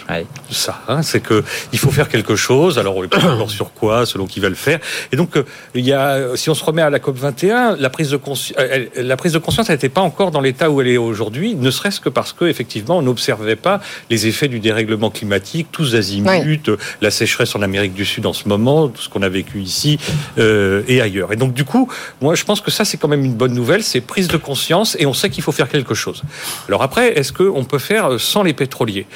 [0.50, 1.42] Ça, hein, c'est que
[1.72, 2.78] il faut faire quelque chose.
[2.78, 4.78] Alors, on n'est pas d'accord sur quoi, selon qui va le faire.
[5.12, 7.90] Et donc, euh, il y a, si on se remet à la COP 21, la
[7.90, 8.58] prise de conscience,
[8.96, 12.00] la prise de conscience, n'était pas encore dans l'état où elle est aujourd'hui, ne serait-ce
[12.00, 17.10] que parce que effectivement, on n'observait pas les effets du dérèglement climatique, tous azimuts, la
[17.10, 19.98] sécheresse en Amérique du Sud en ce moment, tout ce qu'on a vécu ici
[20.38, 21.21] euh, et ailleurs.
[21.30, 21.88] Et donc, du coup,
[22.20, 23.84] moi, je pense que ça, c'est quand même une bonne nouvelle.
[23.84, 26.22] C'est prise de conscience et on sait qu'il faut faire quelque chose.
[26.68, 29.06] Alors après, est-ce qu'on peut faire sans les pétroliers?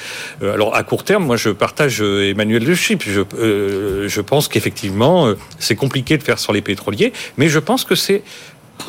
[0.41, 3.03] Euh, Alors, à court terme, moi, je partage euh, Emmanuel Le Chypre.
[3.07, 7.83] Je, euh, pense qu'effectivement, euh, c'est compliqué de faire sans les pétroliers, mais je pense
[7.83, 8.23] que c'est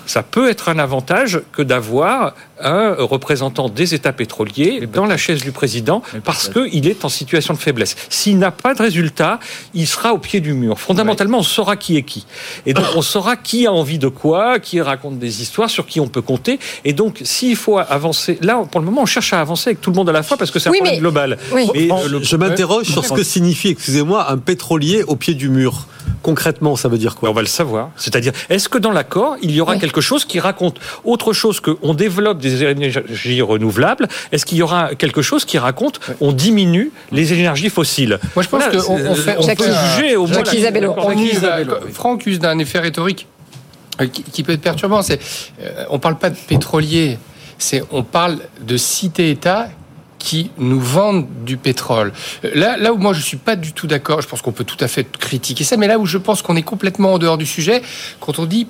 [0.07, 5.42] ça peut être un avantage que d'avoir un représentant des États pétroliers dans la chaise
[5.42, 7.94] du président parce qu'il est en situation de faiblesse.
[8.09, 9.38] S'il n'a pas de résultat,
[9.74, 10.79] il sera au pied du mur.
[10.81, 12.27] Fondamentalement, on saura qui est qui.
[12.66, 16.01] Et donc, on saura qui a envie de quoi, qui raconte des histoires, sur qui
[16.01, 16.59] on peut compter.
[16.85, 19.90] Et donc, s'il faut avancer, là, pour le moment, on cherche à avancer avec tout
[19.90, 21.38] le monde à la fois parce que c'est un Oui, problème mais- global.
[21.53, 21.68] oui.
[21.92, 25.87] Euh, le- je m'interroge sur ce que signifie, excusez-moi, un pétrolier au pied du mur.
[26.23, 27.90] Concrètement, ça veut dire quoi On va le savoir.
[27.97, 31.77] C'est-à-dire, est-ce que dans l'accord, il y aura quelque chose qui raconte autre chose que
[31.83, 36.90] on développe des énergies renouvelables Est-ce qu'il y aura quelque chose qui raconte on diminue
[37.12, 38.18] les énergies fossiles?
[38.35, 39.37] Moi, je pense Voilà, qu'on on fait.
[39.38, 39.64] on on peut
[39.97, 40.42] juger au moins.
[40.99, 41.92] On.
[41.92, 43.27] Franck use d'un effet rhétorique
[44.01, 45.03] euh, qui, qui peut être perturbant.
[45.03, 45.21] C'est,
[45.62, 47.18] euh, on parle pas de pétrolier,
[47.59, 49.68] c'est on parle de cités-États
[50.18, 52.12] qui nous vendent du pétrole.
[52.44, 54.64] Euh, Là, là où moi je suis pas du tout d'accord, je pense qu'on peut
[54.64, 57.38] tout à fait critiquer ça, mais là où je pense qu'on est complètement en dehors
[57.38, 57.83] du sujet,
[58.20, 58.66] quand on dit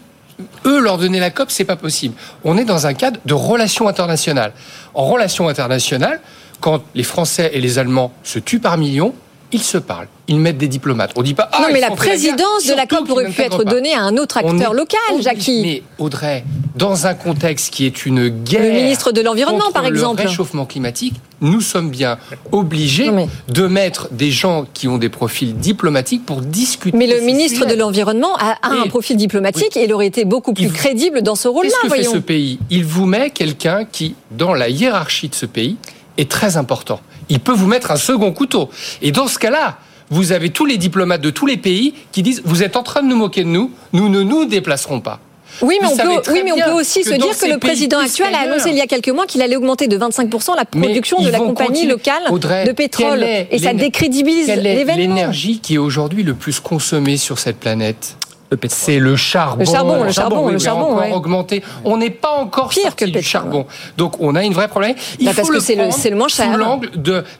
[0.66, 2.14] eux leur donner la COP, c'est pas possible.
[2.44, 4.52] On est dans un cadre de relations internationales.
[4.94, 6.20] En relations internationales,
[6.60, 9.14] quand les Français et les Allemands se tuent par millions,
[9.52, 11.12] ils se parlent, ils mettent des diplomates.
[11.16, 11.48] On dit pas.
[11.52, 14.16] Ah, non, mais la guerre, présidence de la COP aurait pu être donnée à un
[14.16, 15.62] autre acteur est local, Jackie.
[15.62, 16.44] Mais Audrey,
[16.76, 18.62] dans un contexte qui est une guerre.
[18.62, 20.22] Le ministre de l'Environnement, par exemple.
[20.22, 22.18] Le réchauffement climatique, nous sommes bien
[22.52, 23.10] obligés
[23.48, 26.96] de mettre des gens qui ont des profils diplomatiques pour discuter.
[26.96, 30.52] Mais le ministre de l'Environnement a, a un profil diplomatique et il aurait été beaucoup
[30.52, 32.58] plus crédible dans ce rôle-là, Qu'est-ce que fait ce pays?
[32.70, 35.76] Il vous met quelqu'un qui, dans la hiérarchie de ce pays,
[36.18, 37.00] est très important.
[37.28, 38.70] Il peut vous mettre un second couteau.
[39.02, 39.78] Et dans ce cas-là,
[40.10, 43.02] vous avez tous les diplomates de tous les pays qui disent vous êtes en train
[43.02, 45.20] de nous moquer de nous, nous ne nous déplacerons pas.
[45.62, 47.58] Oui, mais, on peut, très oui, mais on bien peut aussi se dire que le
[47.58, 50.64] président actuel a annoncé il y a quelques mois qu'il allait augmenter de 25% la
[50.64, 51.90] production de la compagnie continuer.
[51.90, 53.24] locale Audrey, de pétrole.
[53.24, 54.96] Et ça décrédibilise l'événement.
[54.96, 58.16] l'énergie qui est aujourd'hui le plus consommée sur cette planète?
[58.68, 59.58] C'est le charbon.
[59.60, 61.12] Le charbon, le charbon, le charbon, encore ouais.
[61.12, 61.62] augmenté.
[61.84, 63.66] On n'est pas encore Pire que le charbon.
[63.96, 64.94] Donc on a une vraie problème.
[65.18, 66.50] Il faut parce que le c'est le- prendre c'est le moins cher.
[66.52, 66.90] Sous l'angle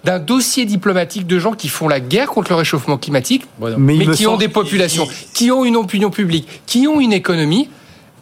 [0.04, 3.44] d'un dossier diplomatique de gens qui font la guerre contre le réchauffement climatique,
[3.78, 7.68] Mais qui ont des populations, qui ont une opinion publique, qui ont une économie.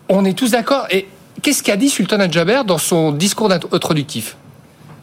[0.09, 0.87] On est tous d'accord.
[0.91, 1.09] Et
[1.43, 4.37] qu'est-ce qu'a dit Sultan Al-Jaber dans son discours introductif?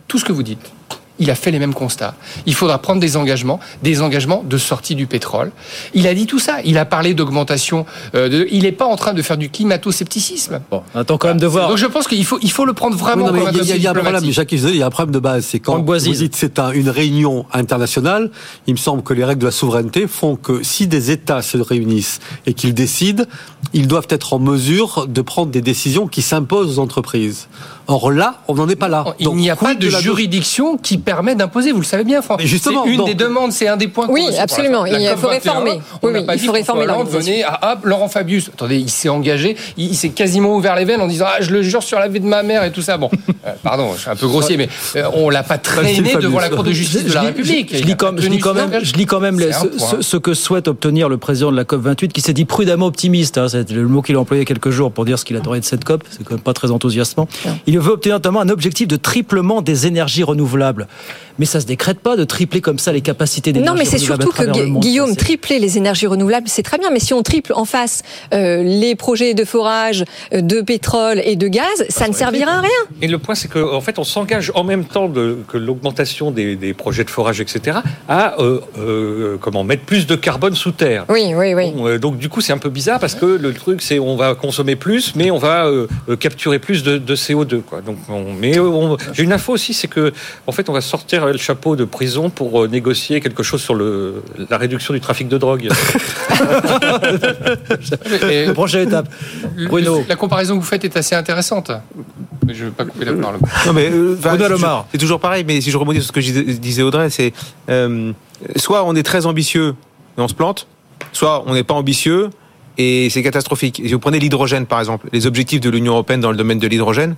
[0.07, 0.71] Tout ce que vous dites.
[1.19, 2.15] Il a fait les mêmes constats.
[2.47, 5.51] Il faudra prendre des engagements, des engagements de sortie du pétrole.
[5.93, 6.57] Il a dit tout ça.
[6.65, 7.85] Il a parlé d'augmentation.
[8.15, 10.61] euh, de- il n'est pas en train de faire du climato-scepticisme.
[10.71, 11.69] Bon, on attend quand même de voir.
[11.69, 13.81] Donc je pense qu'il faut, il faut le prendre vraiment Oui, il y a- il
[13.81, 14.31] y a un problème.
[14.31, 15.45] Jacques il y a un problème de base.
[15.45, 15.73] C'est quand
[16.11, 18.31] vous dites c'est un- une réunion internationale,
[18.67, 21.57] il me semble que les règles de la souveraineté font que si des États se
[21.57, 23.23] réunissent et qu'ils décident,
[23.73, 27.47] ils doivent être en mesure de prendre des décisions qui s'imposent aux entreprises.
[27.87, 29.03] Or là, on n'en est pas là.
[29.19, 31.71] Il n'y a pas de juridiction qui permet d'imposer.
[31.71, 32.39] Vous le savez bien, Franck.
[32.39, 34.07] Mais justement, c'est une donc- des demandes, c'est un des points.
[34.09, 34.85] Oui, absolument.
[34.85, 35.51] la- la Il faut COP 21.
[35.51, 35.81] réformer.
[36.01, 36.85] On Oui, oui, pas il dit faut réformer
[37.43, 38.49] à hop, Laurent Fabius.
[38.53, 41.51] Attendez, il s'est engagé, il, il s'est quasiment ouvert les veines en disant ah, je
[41.51, 42.97] le jure sur la vie de ma mère et tout ça.
[42.97, 43.09] Bon,
[43.47, 46.19] euh, pardon, je suis un peu grossier, mais euh, on l'a pas traîné Fabius.
[46.23, 47.75] devant la Cour de justice de la République.
[47.75, 49.39] Je, lis quand, même, je lis quand même
[50.01, 53.37] ce, que souhaite obtenir le président de la COP 28, qui s'est dit prudemment optimiste.
[53.37, 55.65] hein, c'est le mot qu'il a employé quelques jours pour dire ce qu'il adorait de
[55.65, 56.03] cette COP.
[56.09, 57.27] C'est quand même pas très enthousiasmant.
[57.73, 60.87] Il veut obtenir notamment un objectif de triplement des énergies renouvelables.
[61.39, 63.97] Mais ça se décrète pas de tripler comme ça les capacités d'énergie Non, mais c'est
[63.97, 64.81] surtout que monde.
[64.81, 68.03] Guillaume, Ça, tripler les énergies renouvelables, c'est très bien, mais si on triple en face
[68.33, 72.61] euh, les projets de forage, euh, de pétrole et de gaz, ça ne servira à
[72.61, 72.69] rien.
[73.01, 76.55] Et le point, c'est qu'en fait, on s'engage en même temps de, que l'augmentation des,
[76.55, 81.05] des projets de forage, etc., à euh, euh, comment mettre plus de carbone sous terre.
[81.09, 81.71] Oui, oui, oui.
[81.71, 84.15] Bon, euh, donc du coup, c'est un peu bizarre parce que le truc, c'est on
[84.15, 85.69] va consommer plus, mais on va
[86.19, 87.61] capturer plus de, de CO2.
[87.61, 87.81] Quoi.
[87.81, 90.11] Donc, on- mais on- j'ai une info aussi, c'est que
[90.47, 93.75] en fait, on va sortir le chapeau de prison pour euh, négocier quelque chose sur
[93.75, 95.69] le, la réduction du trafic de drogue.
[98.29, 99.09] Et- Prochaine étape.
[99.55, 100.03] Le- Bruno.
[100.07, 101.71] La comparaison que vous faites est assez intéressante.
[102.45, 103.39] Mais je ne veux pas couper la parole.
[103.65, 106.07] Non, mais euh, enfin, Bruno c'est toujours- C'est toujours pareil, mais si je rebondis sur
[106.07, 107.33] ce que je dis- disais Audrey, c'est
[107.69, 108.11] euh,
[108.55, 109.75] soit on est très ambitieux
[110.17, 110.67] et on se plante,
[111.11, 112.29] soit on n'est pas ambitieux
[112.77, 113.81] et c'est catastrophique.
[113.85, 116.67] Si vous prenez l'hydrogène, par exemple, les objectifs de l'Union européenne dans le domaine de
[116.67, 117.15] l'hydrogène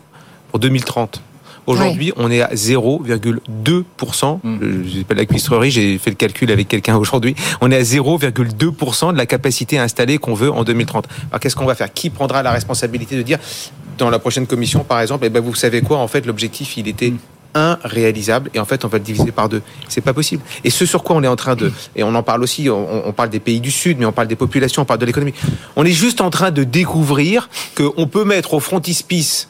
[0.52, 1.22] pour 2030.
[1.68, 4.40] Aujourd'hui, on est à 0,2%.
[4.44, 7.36] Je n'ai pas de la cuistrerie, j'ai fait le calcul avec quelqu'un aujourd'hui.
[7.62, 11.08] On est à 0,2% de la capacité installée qu'on veut en 2030.
[11.32, 11.92] Alors qu'est-ce qu'on va faire?
[11.94, 13.40] Qui prendra la responsabilité de dire,
[13.98, 15.98] dans la prochaine commission, par exemple, eh ben, vous savez quoi?
[15.98, 17.14] En fait, l'objectif, il était
[17.84, 19.62] réalisable et en fait on va le diviser par deux.
[19.88, 20.44] C'est pas possible.
[20.64, 23.08] Et ce sur quoi on est en train de et on en parle aussi, on,
[23.08, 25.34] on parle des pays du sud, mais on parle des populations, on parle de l'économie.
[25.76, 29.48] On est juste en train de découvrir qu'on peut mettre au frontispice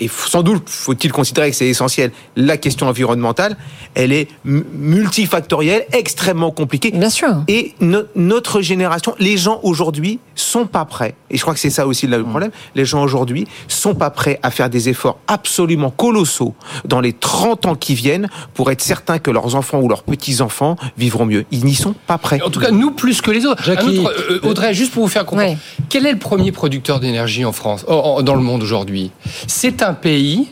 [0.00, 3.56] et sans doute faut-il considérer que c'est essentiel, la question environnementale,
[3.94, 6.90] elle est multifactorielle, extrêmement compliquée.
[6.90, 7.28] Bien sûr.
[7.48, 11.14] Et no- notre génération, les gens aujourd'hui sont pas prêts.
[11.30, 12.50] Et je crois que c'est ça aussi le problème.
[12.74, 17.66] Les gens aujourd'hui sont pas prêts à faire des efforts absolument colossaux dans les 30
[17.66, 21.44] ans qui viennent pour être certains que leurs enfants ou leurs petits-enfants vivront mieux.
[21.50, 22.40] Ils n'y sont pas prêts.
[22.42, 23.62] En tout cas, nous plus que les autres.
[23.62, 23.98] Jackie.
[23.98, 25.56] Un autre, euh, Audrey, juste pour vous faire comprendre,
[25.88, 29.10] quel est le premier producteur d'énergie en France, dans le monde aujourd'hui?
[29.46, 30.48] C'est un pays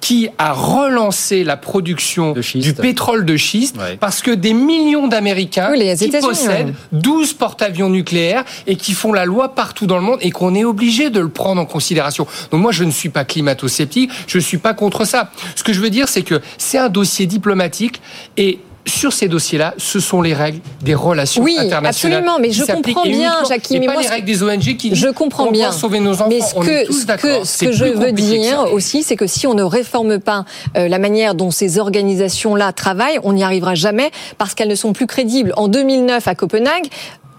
[0.00, 5.94] qui a relancé la production du pétrole de schiste parce que des millions d'Américains Oui,
[5.96, 6.74] qui possèdent ouais.
[6.92, 10.64] 12 porte-avions nucléaires et qui font la loi partout dans le monde et qu'on est
[10.64, 12.26] obligé de le prendre en considération.
[12.50, 15.30] Donc moi, je ne suis pas climato-sceptique, je ne suis pas contre ça.
[15.54, 18.00] Ce que je veux dire, c'est que c'est un dossier diplomatique
[18.36, 18.58] et
[18.88, 21.86] sur ces dossiers-là, ce sont les règles des relations Oui, internationales.
[22.18, 23.34] absolument, mais je comprends bien,
[23.70, 25.72] et mais pas moi, les règles des ONG qui Je comprends bien.
[25.72, 26.26] sauver nos enfants.
[26.28, 27.40] Mais ce on est que, tous ce d'accord.
[27.40, 30.18] que, ce C'est que je veux que dire aussi, c'est que si on ne réforme
[30.18, 30.44] pas
[30.76, 34.92] euh, la manière dont ces organisations-là travaillent, on n'y arrivera jamais parce qu'elles ne sont
[34.92, 35.52] plus crédibles.
[35.56, 36.86] En 2009, à Copenhague,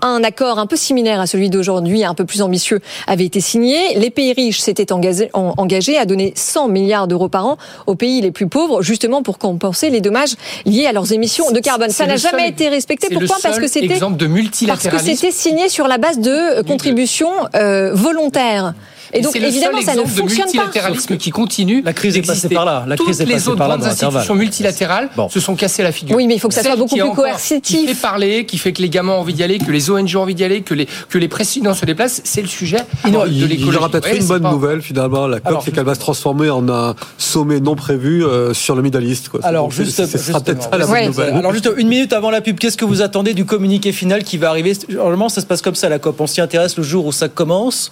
[0.01, 3.95] un accord un peu similaire à celui d'aujourd'hui, un peu plus ambitieux, avait été signé.
[3.97, 7.57] Les pays riches s'étaient engagés, en- engagés à donner 100 milliards d'euros par an
[7.87, 10.35] aux pays les plus pauvres, justement pour compenser les dommages
[10.65, 11.89] liés à leurs émissions de carbone.
[11.89, 13.07] Ça n'a jamais seul- été respecté.
[13.13, 13.37] Pourquoi?
[13.41, 15.15] Parce que c'était exemple de parce que multilatéralisme.
[15.15, 18.73] c'était signé sur la base de euh, contributions euh, volontaires.
[19.13, 20.43] Et donc, évidemment, ça ne fonctionne pas.
[20.45, 21.81] multilatéralisme qui continue.
[21.83, 22.85] La crise est passée par là.
[22.87, 25.29] La crise Toutes est les passée autres par là grandes institutions multilatérales Bon.
[25.29, 26.15] se sont cassées la figure.
[26.15, 27.79] Oui, mais il faut que ça soit beaucoup plus coercitif.
[27.79, 30.15] Qui fait parler, qui fait que les gamins ont envie d'y aller, que les ONG
[30.15, 33.11] ont envie d'y aller, que les, que les présidents se déplacent, c'est le sujet Il,
[33.13, 33.77] de il y l'écologie.
[33.77, 35.27] aura peut-être Ouais, une bonne pas- nouvelle finalement.
[35.27, 38.75] La COP, Alors, c'est qu'elle va se transformer en un sommet non prévu euh, sur
[38.75, 39.29] le Middle East.
[39.29, 39.39] Quoi.
[39.43, 41.07] Alors, Donc, c'est- juste, c'est- ce sera peut-être ça la bonne Ouais.
[41.07, 41.33] nouvelle.
[41.33, 44.37] Alors juste une minute avant la pub, qu'est-ce que vous attendez du communiqué final qui
[44.37, 44.73] va arriver?
[44.89, 46.19] Normalement, ça se passe comme ça la COP.
[46.21, 47.91] On s'y intéresse le jour où ça commence.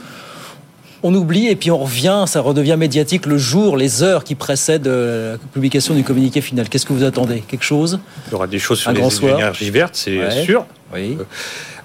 [1.04, 4.88] On oublie et puis on revient, ça redevient médiatique le jour, les heures qui précèdent
[4.88, 6.68] euh, la publication du communiqué final.
[6.70, 7.44] Qu'est-ce que vous attendez?
[7.48, 8.00] Quelque chose?
[8.28, 10.44] Il y aura des choses sur Un les énergies vertes, c'est Ouais.
[10.44, 10.66] sûr.
[10.94, 11.18] Oui.
[11.20, 11.24] Euh,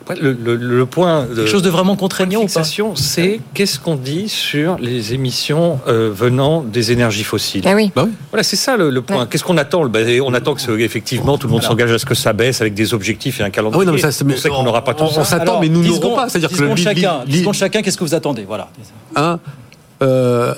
[0.02, 3.40] Après, le, le- le point de Quelque chose de vraiment contraignant ou pas fixation, c'est
[3.54, 7.62] qu'est-ce qu'on dit sur les émissions euh, venant des énergies fossiles.
[7.66, 7.90] Ah oui.
[8.30, 9.26] Voilà, c'est ça le, le point.
[9.26, 12.14] Qu'est-ce qu'on attend Ben, On attend que effectivement tout le monde s'engage à ce que
[12.14, 13.76] ça baisse avec des objectifs et un calendrier.
[13.76, 15.20] Ah oui, non, mais ça, c'est- on sait qu'on n'aura pas tout on- ça.
[15.20, 16.28] on s'attend, mais nous 10 n'aurons pas.
[16.28, 18.68] C'est-à-dire 10 que chacun, li- 10 secondes chacun, qu'est-ce que vous attendez Voilà.
[19.16, 19.38] Un,
[20.02, 20.54] euh,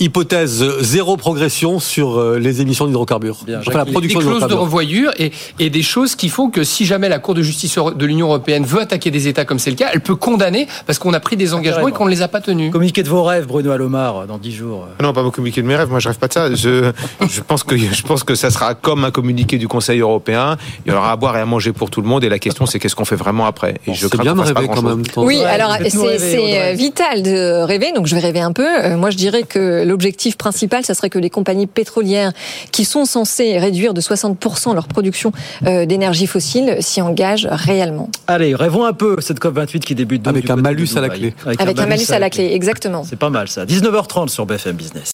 [0.00, 3.36] hypothèse zéro progression sur euh, les émissions d'hydrocarbures.
[3.44, 6.64] Bien, Enfin, la des production clauses de revoyure et, et des choses qui font que
[6.64, 9.70] si jamais la Cour de justice de l'Union européenne veut attaquer des États comme c'est
[9.70, 12.22] le cas, elle peut condamner parce qu'on a pris des engagements et qu'on ne les
[12.22, 12.70] a pas tenus.
[12.72, 14.86] Communiqué de vos rêves, Bruno Alomar, dans 10 jours.
[14.98, 15.90] Ah Non, pas me communiquer de mes rêves.
[15.90, 16.54] Moi, je rêve pas de ça.
[16.54, 16.90] Je,
[17.28, 20.56] je pense que je pense que ça sera comme un communiqué du Conseil européen.
[20.86, 22.24] Il y aura à boire et à manger pour tout le monde.
[22.24, 23.74] Et la question, c'est qu'est-ce qu'on fait vraiment après.
[23.86, 25.02] Et je crains bien de rêver quand même.
[25.16, 26.72] Oui, Ouais, alors c'est rêver, c'est, Audrey.
[26.72, 28.66] euh, vital de rêver, donc je vais rêver un peu.
[28.84, 32.32] Euh, Moi, je dirais que l'objectif principal, ça serait que les compagnies pétrolières
[32.70, 35.32] qui sont censées réduire de 60% leur production
[35.66, 38.10] euh, d'énergie fossile s'y engagent réellement.
[38.26, 41.08] Allez, rêvons un peu cette COP28 qui débute donc Avec du un malus à la
[41.08, 41.34] clé.
[41.58, 43.04] Avec un malus à la clé, exactement.
[43.08, 43.64] C'est pas mal ça.
[43.64, 45.12] 19h30 sur BFM Business.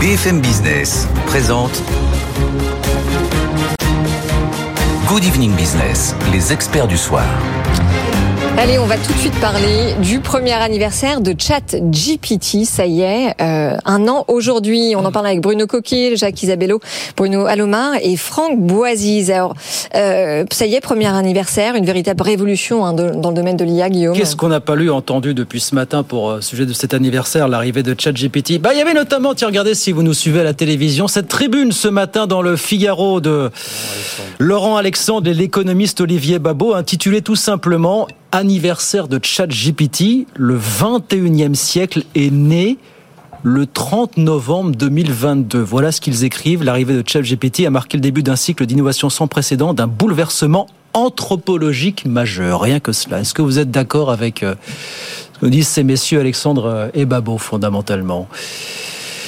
[0.00, 1.82] BFM Business présente
[5.08, 7.24] Good Evening Business, les experts du soir.
[8.56, 12.64] Allez, on va tout de suite parler du premier anniversaire de ChatGPT.
[12.64, 14.94] Ça y est, euh, un an aujourd'hui.
[14.96, 16.78] On en parle avec Bruno Coquille, Jacques Isabello,
[17.16, 19.30] Bruno Alomar et Franck Boisiz.
[19.32, 19.54] Alors,
[19.96, 23.64] euh, ça y est, premier anniversaire, une véritable révolution hein, de- dans le domaine de
[23.64, 24.16] l'IA, Guillaume.
[24.16, 27.48] Qu'est-ce qu'on n'a pas lu, entendu depuis ce matin pour euh, sujet de cet anniversaire,
[27.48, 28.60] l'arrivée de ChatGPT?
[28.60, 31.28] Bah, il y avait notamment, tiens, regardez si vous nous suivez à la télévision, cette
[31.28, 33.50] tribune ce matin dans le Figaro de
[34.38, 42.02] Laurent Alexandre et l'économiste Olivier Babot, intitulée tout simplement Anniversaire de ChatGPT, le 21e siècle
[42.16, 42.78] est né
[43.44, 45.60] le 30 novembre 2022.
[45.60, 46.64] Voilà ce qu'ils écrivent.
[46.64, 52.06] L'arrivée de ChatGPT a marqué le début d'un cycle d'innovation sans précédent, d'un bouleversement anthropologique
[52.06, 52.62] majeur.
[52.62, 53.20] Rien que cela.
[53.20, 54.56] Est-ce que vous êtes d'accord avec euh,
[55.34, 58.26] ce que disent ces messieurs Alexandre euh, et Babo fondamentalement?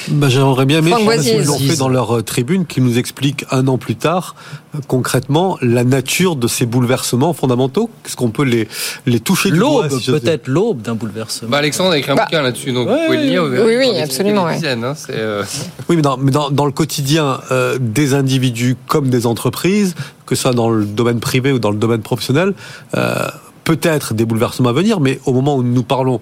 [0.09, 3.77] Bah, J'aimerais bien, mais l'ont fait dans leur euh, tribune, qu'ils nous expliquent un an
[3.79, 4.35] plus tard,
[4.75, 7.91] euh, concrètement, la nature de ces bouleversements fondamentaux.
[8.03, 8.69] Qu'est-ce qu'on peut les,
[9.07, 11.49] les toucher du L'aube, si peut-être l'aube d'un bouleversement.
[11.51, 13.45] Bah, Alexandre a écrit un Bah, bouquin là-dessus, donc ouais, vous pouvez le lire.
[13.45, 14.61] oui, oui, en explique absolument, ouais.
[14.65, 15.45] hein, euh,
[15.89, 20.35] Oui, mais dans, mais dans, dans le quotidien euh, des individus comme des entreprises, que
[20.35, 22.55] ce soit dans le domaine privé ou dans le domaine professionnel,
[22.97, 23.27] euh,
[23.65, 26.21] peut-être des bouleversements à venir, mais au moment où nous parlons,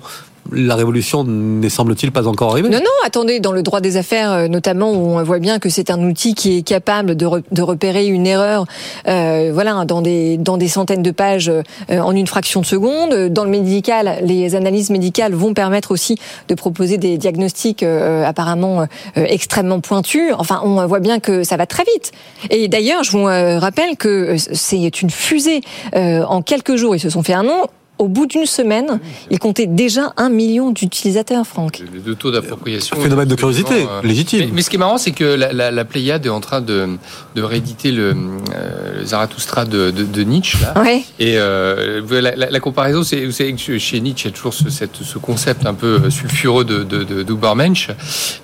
[0.52, 2.68] la révolution n'est semble-t-il pas encore arrivée.
[2.68, 5.90] Non, non, attendez, dans le droit des affaires, euh, notamment, on voit bien que c'est
[5.90, 8.66] un outil qui est capable de, re- de repérer une erreur,
[9.08, 13.28] euh, voilà, dans des dans des centaines de pages euh, en une fraction de seconde.
[13.28, 16.16] Dans le médical, les analyses médicales vont permettre aussi
[16.48, 18.86] de proposer des diagnostics euh, apparemment euh,
[19.26, 20.32] extrêmement pointus.
[20.38, 22.12] Enfin, on voit bien que ça va très vite.
[22.50, 25.62] Et d'ailleurs, je vous euh, rappelle que c'est une fusée.
[25.94, 27.62] En quelques jours, ils se sont fait un nom.
[27.98, 28.98] Au bout d'une semaine,
[29.30, 31.78] ils comptaient déjà un million d'utilisateurs, Franck.
[31.78, 32.96] le, le taux d'appropriation.
[32.98, 34.40] Un phénomène de curiosité, légitime.
[34.46, 36.60] Mais, mais ce qui est marrant, c'est que la, la, la Pléiade est en train
[36.60, 36.88] de,
[37.36, 38.14] de rééditer le,
[38.54, 40.58] euh, le Zarathustra de, de, de Nietzsche.
[40.60, 40.82] Là.
[40.82, 41.02] Ouais.
[41.20, 44.36] Et euh, la, la, la comparaison, c'est vous savez que chez Nietzsche, il y a
[44.36, 47.90] toujours ce, cette, ce concept un peu sulfureux de, de, de, d'Ubermensch.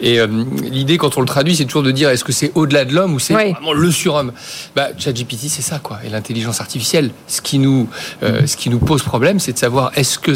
[0.01, 0.29] Et euh,
[0.71, 3.15] l'idée, quand on le traduit, c'est toujours de dire est-ce que c'est au-delà de l'homme
[3.15, 3.51] ou c'est Ouais.
[3.53, 4.31] vraiment le surhomme?
[4.77, 5.99] Bah, ChatGPT, c'est ça, quoi.
[6.07, 7.89] Et l'intelligence artificielle, ce qui nous,
[8.23, 10.33] euh, ce qui nous pose problème, c'est de savoir est-ce que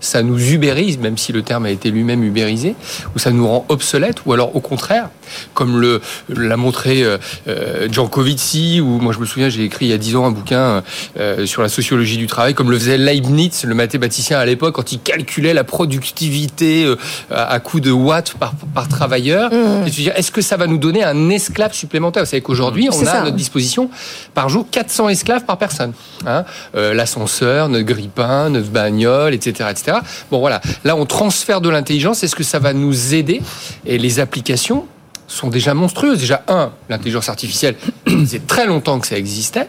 [0.00, 2.74] ça nous ubérise, même si le terme a été lui-même ubérisé,
[3.14, 5.10] ou ça nous rend obsolète, ou alors au contraire,
[5.54, 9.90] comme le l'a montré euh, euh, Jancovici, ou moi je me souviens, j'ai écrit il
[9.90, 10.82] y a dix ans un bouquin
[11.18, 14.92] euh, sur la sociologie du travail, comme le faisait Leibniz, le mathématicien à l'époque, quand
[14.92, 16.96] il calculait la productivité euh,
[17.30, 19.50] à à coup de watts par, par travailleur.
[19.50, 19.86] Mmh.
[19.86, 22.24] Et est-ce que ça va nous donner un esclave supplémentaire?
[22.24, 23.20] Vous savez qu'aujourd'hui, on a ça.
[23.20, 23.88] à notre disposition
[24.34, 25.92] par jour 400 esclaves par personne.
[26.26, 29.98] Hein Euh, L'ascenseur, notre grippin, notre bagnole, etc., etc.
[30.30, 32.22] Bon voilà, là on transfère de l'intelligence.
[32.22, 33.40] Est-ce que ça va nous aider?
[33.86, 34.86] Et les applications
[35.26, 36.18] sont déjà monstrueuses.
[36.18, 37.76] Déjà, un, l'intelligence artificielle,
[38.26, 39.68] c'est très longtemps que ça existait,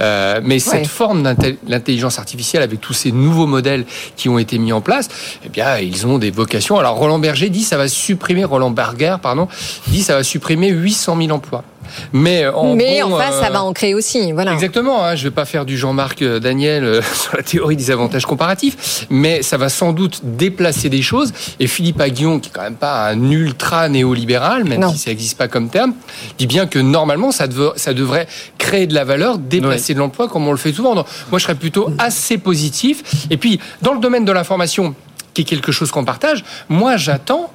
[0.00, 3.84] euh, mais cette forme d'intelligence artificielle avec tous ces nouveaux modèles
[4.16, 5.08] qui ont été mis en place,
[5.44, 6.78] eh bien, ils ont des vocations.
[6.78, 9.48] Alors, Roland Berger dit ça va supprimer, Roland Berger, pardon,
[9.88, 11.64] dit ça va supprimer 800 000 emplois.
[12.12, 14.32] Mais en, Mais bon, en face, euh, ça va en créer aussi.
[14.32, 14.52] Voilà.
[14.52, 17.76] Exactement, hein, je ne vais pas faire du Jean-Marc euh, Daniel euh, sur la théorie
[17.76, 21.32] des avantages comparatifs, mais ça va sans doute déplacer des choses.
[21.60, 24.92] Et Philippe Aguillon, qui est quand même pas un ultra néolibéral, même Non.
[24.92, 25.92] si ça n'existe pas comme terme,
[26.38, 28.26] dit bien que normalement ça, dev- ça devrait
[28.58, 30.94] créer de la valeur, déplacer de l'emploi comme on le fait souvent.
[30.94, 33.02] Donc, moi, je serais plutôt assez positif.
[33.30, 34.94] Et puis, dans le domaine de l'information,
[35.34, 37.52] qui est quelque chose qu'on partage, moi, j'attends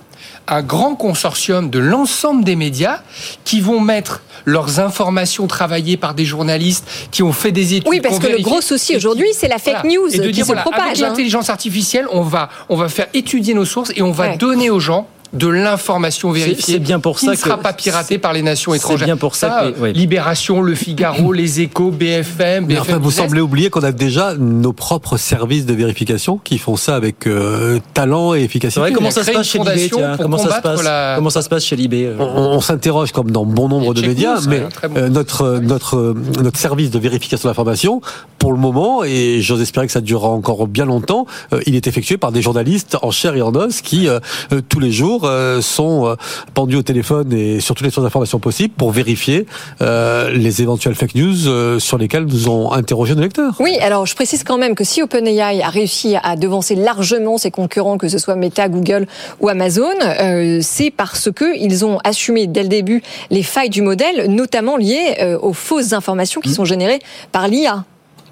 [0.48, 3.00] un grand consortium de l'ensemble des médias
[3.46, 7.88] qui vont mettre leurs informations travaillées par des journalistes qui ont fait des études.
[7.88, 9.96] Oui, parce que le gros souci aujourd'hui, c'est la fake voilà.
[9.96, 11.02] news Et de qui dire, se voilà, Avec propage.
[11.02, 11.08] hein.
[11.10, 14.38] l'intelligence artificielle, on va, on va faire étudier nos sources et on va Ouais.
[14.38, 16.76] donner aux gens de l'information vérifiée.
[16.76, 19.06] c'est bien pour qui ça ne sera que- pas piratée par les nations c'est étrangères.
[19.08, 19.94] bien pour ça que euh, oui.
[19.94, 24.36] Libération, Le Figaro, Les Échos, BFM, Mais BFM enfin, vous semblez oublier qu'on a déjà
[24.36, 28.80] nos propres services de vérification qui font ça avec euh, talent et C'est efficacité.
[28.82, 29.90] vrai, comment ça se passe chez Libé
[30.22, 33.12] comment ça se passe la- Comment ça se passe chez Libé euh On, on s'interroge
[33.12, 34.96] comme dans bon nombre de médias, News, mais ouais, très bon.
[34.98, 38.02] euh, notre notre notre service de vérification d'information,
[38.38, 41.88] pour le moment, et j'ose espérer que ça durera encore bien longtemps, euh, il est
[41.88, 44.20] effectué par des journalistes en chair et en os qui euh,
[44.52, 46.16] euh, tous les jours euh, sont euh,
[46.54, 49.46] pendus au téléphone et sur toutes les sources d'informations possibles pour vérifier
[49.82, 53.56] euh, les éventuelles fake news euh, sur lesquelles nous ont interrogé nos lecteurs.
[53.60, 57.52] Oui, alors je précise quand même que si OpenAI a réussi à devancer largement ses
[57.52, 59.08] concurrents, que ce soit Meta, Google
[59.40, 63.82] ou Amazon, euh, c'est parce que ils ont assumé dès le début les failles du
[63.82, 66.48] modèle, notamment liées euh, aux fausses informations Mmh.
[66.48, 67.00] qui sont générées
[67.32, 67.84] par l'IA.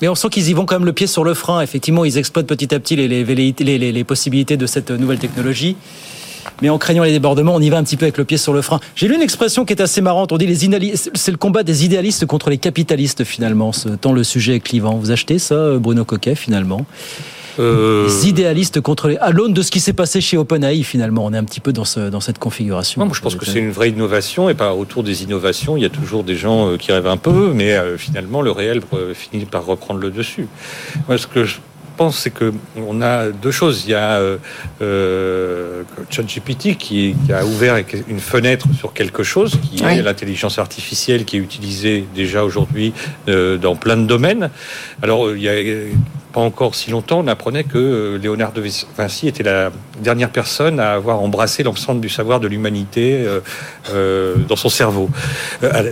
[0.01, 1.61] Mais on sent qu'ils y vont quand même le pied sur le frein.
[1.61, 4.89] Effectivement, ils exploitent petit à petit les, les, velléités- les, les- les possibilités de cette
[4.89, 5.75] nouvelle technologie.
[6.61, 8.53] Mais en craignant les débordements, on y va un petit peu avec le pied sur
[8.53, 8.79] le frein.
[8.95, 10.31] J'ai lu une expression qui est assez marrante.
[10.31, 10.61] On dit les
[11.13, 13.71] c'est le combat des idéalistes contre les capitalistes finalement.
[13.99, 14.95] Tant le sujet est clivant.
[14.95, 16.85] Vous achetez ça, euh, Bruno Coquet, finalement?
[17.59, 19.17] Euh, Les idéalistes contre les.
[19.17, 21.73] À l'aune de ce qui s'est passé chez OpenAI, finalement, on est un petit peu
[21.73, 23.01] dans, ce, dans cette configuration.
[23.01, 25.83] Non, moi, je pense que c'est une vraie innovation et par autour des innovations, il
[25.83, 28.81] y a toujours des gens euh, qui rêvent un peu, mais euh, finalement, le réel
[28.93, 30.47] euh, finit par reprendre le dessus.
[31.07, 31.57] Moi, ce que je
[32.01, 33.83] pense, c'est que on a deux choses.
[33.85, 34.37] Il y a euh,
[34.81, 37.75] euh, ChatGPT qui, qui a ouvert
[38.07, 39.97] une fenêtre sur quelque chose, qui Oui.
[39.99, 42.93] est l'intelligence artificielle, qui est utilisée déjà aujourd'hui
[43.27, 44.49] euh, dans plein de domaines.
[45.03, 45.53] Alors, euh, il y a
[46.33, 48.63] pas encore si longtemps, on apprenait que Léonard de
[48.97, 49.69] Vinci était la
[50.01, 53.25] dernière personne à avoir embrassé l'ensemble du savoir de l'humanité
[53.93, 55.09] euh, dans son cerveau.
[55.63, 55.91] Euh,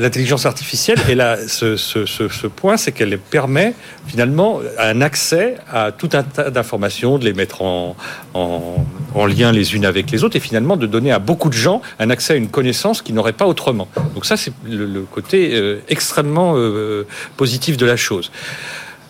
[0.00, 0.98] L'intelligence artificielle,
[1.46, 3.74] ce, ce- ce- ce point, c'est qu'elle permet
[4.08, 5.21] finalement un accès
[5.70, 7.96] à tout un tas d'informations, de les mettre en,
[8.34, 11.54] en, en lien les unes avec les autres et finalement de donner à beaucoup de
[11.54, 13.88] gens un accès à une connaissance qu'ils n'auraient pas autrement.
[14.14, 17.06] Donc ça, c'est le, le côté euh, extrêmement euh,
[17.36, 18.30] positif de la chose.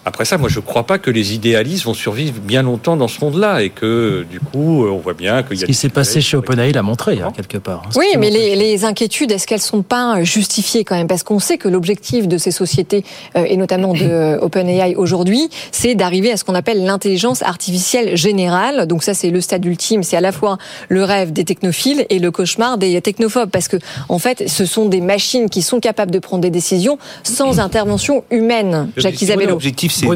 [0.04, 3.06] Après ça, moi, je ne crois pas que les idéalistes vont survivre bien longtemps dans
[3.06, 5.66] ce monde-là et que, du coup, on voit bien qu'il y Ce a...
[5.66, 7.82] qui s'est passé chez OpenAI l'a montré, hein, quelque part.
[7.94, 11.06] Oui, mais les, les inquiétudes, est-ce qu'elles sont pas justifiées quand même?
[11.06, 13.04] Parce qu'on sait que l'objectif de ces sociétés,
[13.36, 18.16] euh, et notamment de euh, OpenAI aujourd'hui, c'est d'arriver à ce qu'on appelle l'intelligence artificielle
[18.16, 18.86] générale.
[18.86, 20.02] Donc ça, c'est le stade ultime.
[20.02, 23.50] C'est à la fois le rêve des technophiles et le cauchemar des technophobes.
[23.50, 23.76] Parce que,
[24.08, 28.24] en fait, ce sont des machines qui sont capables de prendre des décisions sans intervention
[28.30, 28.90] humaine.
[28.96, 29.50] Jacques Isabello.
[29.50, 30.06] L'objectif, c'est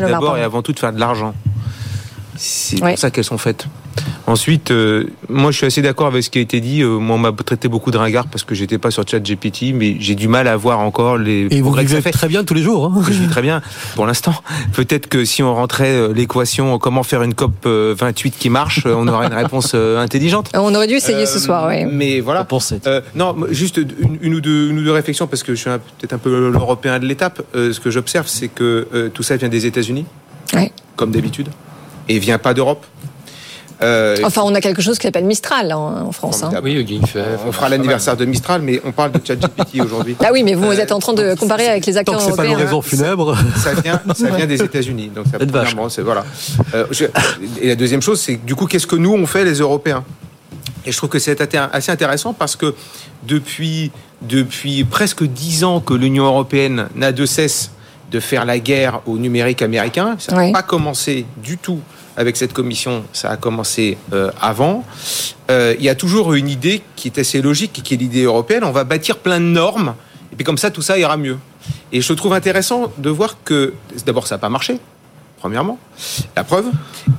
[0.00, 1.34] d'abord et avant tout de faire de l'argent.
[2.36, 2.90] C'est Ouais.
[2.92, 3.66] pour ça qu'elles sont faites.
[4.26, 6.82] Ensuite, euh, moi, je suis assez d'accord avec ce qui a été dit.
[6.82, 9.96] Euh, moi, on m'a traité beaucoup de ringard parce que j'étais pas sur ChatGPT, mais
[10.00, 11.46] j'ai du mal à voir encore les.
[11.50, 12.10] Et vous vivez fait.
[12.10, 12.86] très bien tous les jours.
[12.94, 13.02] hein.
[13.06, 13.62] Je vis très bien
[13.94, 14.34] pour l'instant.
[14.74, 18.84] Peut-être que si on rentrait euh, l'équation comment faire une COP euh, 28 qui marche,
[18.86, 20.50] on aurait une réponse intelligente.
[20.54, 21.84] On aurait dû essayer ce soir, oui.
[21.90, 22.46] Mais voilà.
[22.86, 25.70] Euh, non, juste une, une ou deux, une ou deux réflexions parce que je suis
[25.98, 27.42] peut-être un peu l'européen de l'étape.
[27.54, 30.04] Euh, ce que j'observe, c'est que euh, tout ça vient des États-Unis,
[30.54, 30.72] Ouais.
[30.96, 31.48] comme d'habitude,
[32.08, 32.84] et vient pas d'Europe.
[33.82, 36.42] Euh, Enfin, on a quelque chose qui s'appelle Mistral en, en France.
[36.42, 36.50] hein.
[36.64, 37.02] Oui,
[37.46, 40.16] on fera l'anniversaire de Mistral, mais on parle de ChatGPT aujourd'hui.
[40.24, 42.36] Ah oui, mais vous êtes en train de comparer avec les acteurs Tant que c'est
[42.36, 42.58] pas européens.
[42.58, 43.36] l'oraison funèbre.
[43.62, 45.10] Ça vient, ça vient des États-Unis.
[45.14, 46.24] Donc, ça, premièrement, c'est voilà.
[46.74, 47.04] Euh, je-
[47.60, 50.04] et la deuxième chose, c'est du coup, qu'est-ce que nous on fait les Européens?
[50.86, 51.38] Et je trouve que c'est
[51.72, 52.74] assez intéressant parce que
[53.24, 53.90] depuis
[54.22, 57.72] depuis presque dix ans que l'Union européenne n'a de cesse
[58.10, 60.52] de faire la guerre au numérique américain, ça n'a Oui.
[60.52, 61.80] pas commencé du tout
[62.16, 64.84] avec cette commission, ça a commencé euh, avant.
[65.50, 68.64] Euh, Il y a toujours une idée qui est assez logique, qui est l'idée européenne.
[68.64, 69.94] On va bâtir plein de normes,
[70.32, 71.38] et puis comme ça, tout ça ira mieux.
[71.92, 73.74] Et je trouve intéressant de voir que,
[74.06, 74.78] d'abord, ça n'a pas marché.
[75.46, 75.78] Premièrement.
[76.34, 76.64] La preuve.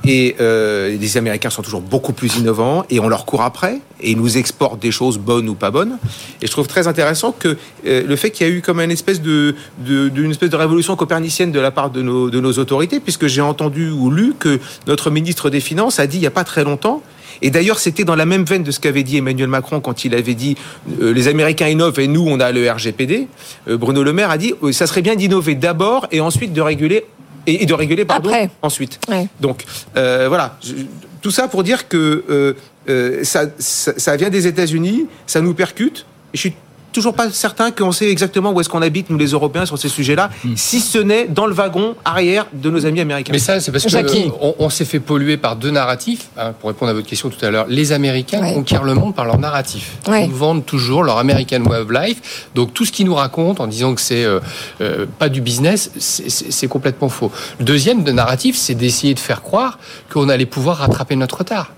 [0.04, 4.10] Et euh, les Américains sont toujours beaucoup plus innovants et on leur court après et
[4.10, 5.96] ils nous exportent des choses bonnes ou pas bonnes.
[6.42, 7.56] Et je trouve très intéressant que
[7.86, 10.94] euh, le fait qu'il y a eu comme une espèce de, d'une espèce de révolution
[10.94, 15.48] copernicienne de la part de nos, autorités, puisque j'ai entendu ou lu que notre ministre
[15.48, 17.02] des Finances a dit il n'y a pas très longtemps
[17.40, 20.12] et d'ailleurs, c'était dans la même veine de ce qu'avait dit Emmanuel Macron quand il
[20.14, 20.56] avait dit
[21.00, 23.28] euh, les Américains innovent et nous, on a le RGPD.
[23.68, 27.04] Bruno Le Maire a dit ça serait bien d'innover d'abord et ensuite de réguler
[27.48, 28.50] et, et de réguler pardon Après.
[28.62, 29.00] ensuite.
[29.08, 29.26] Ouais.
[29.40, 29.64] Donc
[29.96, 30.74] euh, voilà, Je-
[31.22, 32.54] tout ça pour dire que euh,
[32.88, 36.06] euh, ça, ça, ça vient des États-Unis, ça nous percute.
[36.32, 36.54] Et je suis
[36.92, 39.88] toujours pas certain qu'on sait exactement où est-ce qu'on habite nous les Européens sur ces
[39.88, 43.32] sujets-là, si ce n'est dans le wagon arrière de nos amis américains.
[43.32, 46.28] Mais ça, c'est parce qu'on on, s'est fait polluer par deux narratifs.
[46.38, 48.54] hein, pour répondre à votre question tout à l'heure, les Américains Ouais.
[48.54, 49.96] conquièrent le monde par leur narratif.
[50.06, 50.24] Ouais.
[50.24, 52.48] Ils nous vendent toujours leur American Way of Life.
[52.54, 54.40] Donc tout ce qu'ils nous racontent en disant que c'est euh,
[54.80, 57.30] euh, pas du business, c'est complètement faux.
[57.58, 59.78] Le deuxième de narratif, c'est d'essayer de faire croire
[60.12, 61.72] qu'on allait pouvoir rattraper notre retard.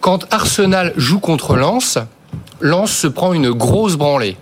[0.00, 1.98] Quand Arsenal joue contre Lens,
[2.62, 4.36] Lens se prend une grosse branlée.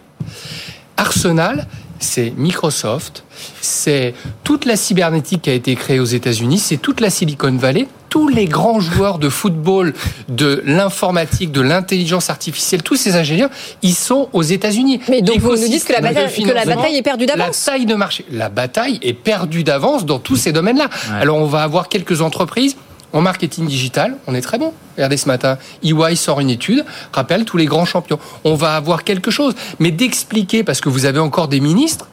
[0.97, 1.67] Arsenal,
[1.99, 3.25] c'est Microsoft,
[3.61, 4.15] c'est
[4.45, 8.29] toute la cybernétique qui a été créée aux États-Unis, c'est toute la Silicon Valley, tous
[8.29, 9.95] les grands joueurs de football,
[10.29, 13.51] de l'informatique, de l'intelligence artificielle, tous ces ingénieurs,
[13.83, 15.01] ils sont aux États-Unis.
[15.09, 17.67] Mais donc vous nous dites que la bataille- que la bataille est perdue d'avance.
[17.67, 20.89] La taille de marché, la bataille est perdue d'avance dans tous ces domaines-là.
[21.21, 22.77] Alors on va avoir quelques entreprises.
[23.13, 24.73] En marketing digital, on est très bon.
[24.97, 28.19] Regardez ce matin, EY sort une étude, rappelle tous les grands champions.
[28.45, 29.55] On va avoir quelque chose.
[29.79, 32.07] Mais d'expliquer, parce que vous avez encore des ministres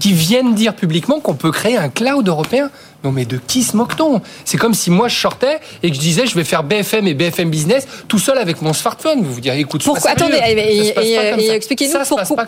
[0.00, 2.70] qui viennent dire publiquement qu'on peut créer un cloud européen.
[3.04, 4.22] Non mais de qui se moque-t-on?
[4.44, 7.14] C'est comme si moi je sortais et que je disais je vais faire BFM et
[7.14, 9.22] BFM Business tout seul avec mon smartphone.
[9.22, 10.10] Vous vous direz écoute, Pourquoi?
[10.10, 11.98] Attendez, et, expliquez-nous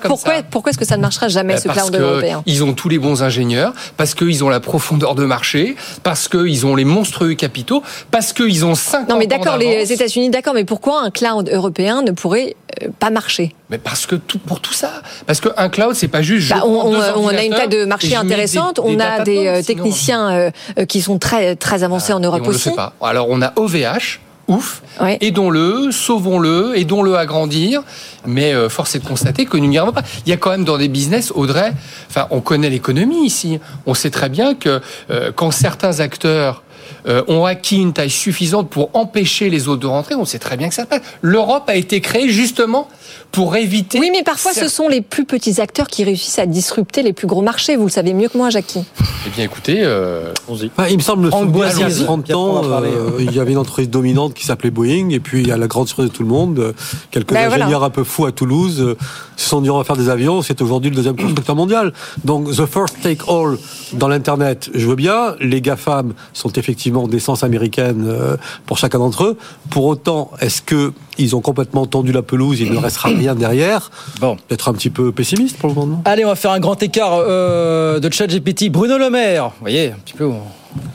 [0.09, 2.43] pourquoi, pourquoi, est-ce que ça ne marchera jamais Bah, ce que européen?
[2.47, 6.67] Ils ont tous les bons ingénieurs, parce qu'ils ont la profondeur de marché, parce qu'ils
[6.67, 9.93] ont les monstrueux capitaux, parce qu'ils ont 50 Non mais d'accord, les.
[9.93, 13.55] États-Unis, d'accord, mais pourquoi un cloud européen ne pourrait euh, pas marcher?
[13.71, 16.51] Mais parce que tout, pour tout ça, parce qu'un cloud, c'est pas juste.
[16.51, 19.63] Bah, on, deux on- on a une taille de marché intéressante, on a des euh,
[19.63, 20.46] techniciens
[20.79, 22.71] euh, qui sont très très avancés en Et Europe on le aussi.
[22.71, 22.93] sait pas.
[23.01, 24.21] Alors on a OVH.
[24.49, 24.83] Ouf,
[25.21, 27.83] aidons-le, sauvons-le, aidons-le à grandir.
[28.27, 30.05] Mais euh, force est de constater que nous n'y arrivons pas.
[30.25, 31.73] Il y a quand même dans des business, Audrey,
[32.09, 33.59] enfin, on connaît l'économie ici.
[33.87, 34.81] On sait très bien que
[35.11, 36.63] euh, quand certains acteurs
[37.09, 40.57] euh, ont acquis une taille suffisante pour empêcher les autres de rentrer, on sait très
[40.57, 41.03] bien que ça se passe.
[41.23, 42.87] L'Europe a été créée justement
[43.33, 43.99] pour éviter.
[43.99, 47.27] Oui, mais parfois ce sont les plus petits acteurs qui réussissent à disrupter les plus
[47.27, 47.77] gros marchés.
[47.77, 48.85] Vous le savez mieux que moi, Jackie.
[49.27, 52.39] Eh bien, écoutez, euh, Enfin, Ah, il me semble, il y a Boisier, 30 Pierre,
[52.39, 55.57] on ans, euh, il y avait une entreprise dominante qui s'appelait Boeing, et puis à
[55.57, 56.73] la grande surprise de tout le monde, euh,
[57.11, 57.87] quelques Ben, ingénieurs voilà.
[57.87, 58.97] un peu fous à Toulouse euh,
[59.37, 61.93] se sont dit on va faire des avions, c'est aujourd'hui le deuxième constructeur mondial.
[62.25, 63.59] Donc, the first take all
[63.93, 69.25] dans l'Internet, je veux bien, les GAFAM sont effectivement d'essence américaine euh, pour chacun d'entre
[69.25, 69.37] eux.
[69.71, 73.91] Pour autant, est-ce que ils ont complètement tendu la pelouse, il ne restera rien derrière
[74.21, 74.37] Bon.
[74.49, 76.03] Peut-être un petit peu pessimiste pour le moment.
[76.05, 78.71] Allez, on va faire un grand écart euh, de chat GPT.
[78.71, 80.27] Bruno Le Maire, vous voyez, un petit peu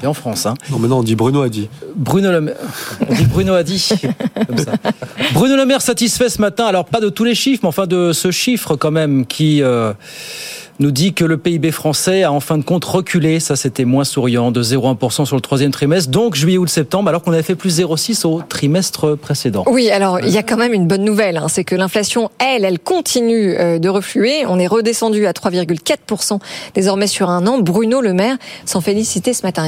[0.04, 0.46] est en France.
[0.46, 0.54] Hein.
[0.70, 1.70] Non, maintenant on dit Bruno a dit.
[1.96, 2.56] Bruno Le Maire,
[3.08, 3.90] on dit Bruno a dit.
[4.48, 4.74] Comme ça.
[5.34, 8.14] Bruno Le Maire satisfait ce matin, alors pas de tous les chiffres, mais enfin de
[8.14, 9.94] ce chiffre quand même qui euh,
[10.82, 14.04] nous dit que le PIB français a en fin de compte reculé, ça c'était moins
[14.04, 17.56] souriant, de 0,1% sur le troisième trimestre, donc juillet, août, septembre, alors qu'on avait fait
[17.56, 19.64] plus 0,6 au trimestre précédent.
[19.68, 22.66] Oui, alors il y a quand même une bonne nouvelle, hein, c'est que l'inflation, elle,
[22.66, 24.44] elle continue euh, de refluer.
[24.48, 26.40] On est redescendu à 3,4%
[26.74, 27.60] désormais sur un an.
[27.60, 29.66] Bruno Le Maire s'en félicitait ce matin.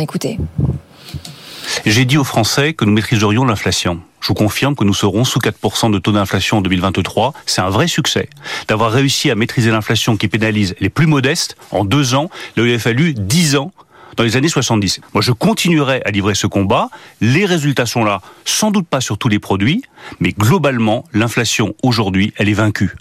[1.86, 4.02] J'ai dit aux Français que nous maîtriserions l'inflation.
[4.22, 7.34] Je vous confirme que nous serons sous 4% de taux d'inflation en 2023.
[7.46, 8.30] C'est un vrai succès
[8.68, 12.74] d'avoir réussi à maîtriser l'inflation qui pénalise les plus modestes en deux ans, là il
[12.74, 13.72] a fallu dix ans
[14.16, 15.02] dans les années 70.
[15.14, 16.90] Moi, je continuerai à livrer ce combat.
[17.20, 19.84] Les résultats sont là, sans doute pas sur tous les produits,
[20.20, 22.92] mais globalement, l'inflation aujourd'hui, elle est vaincue.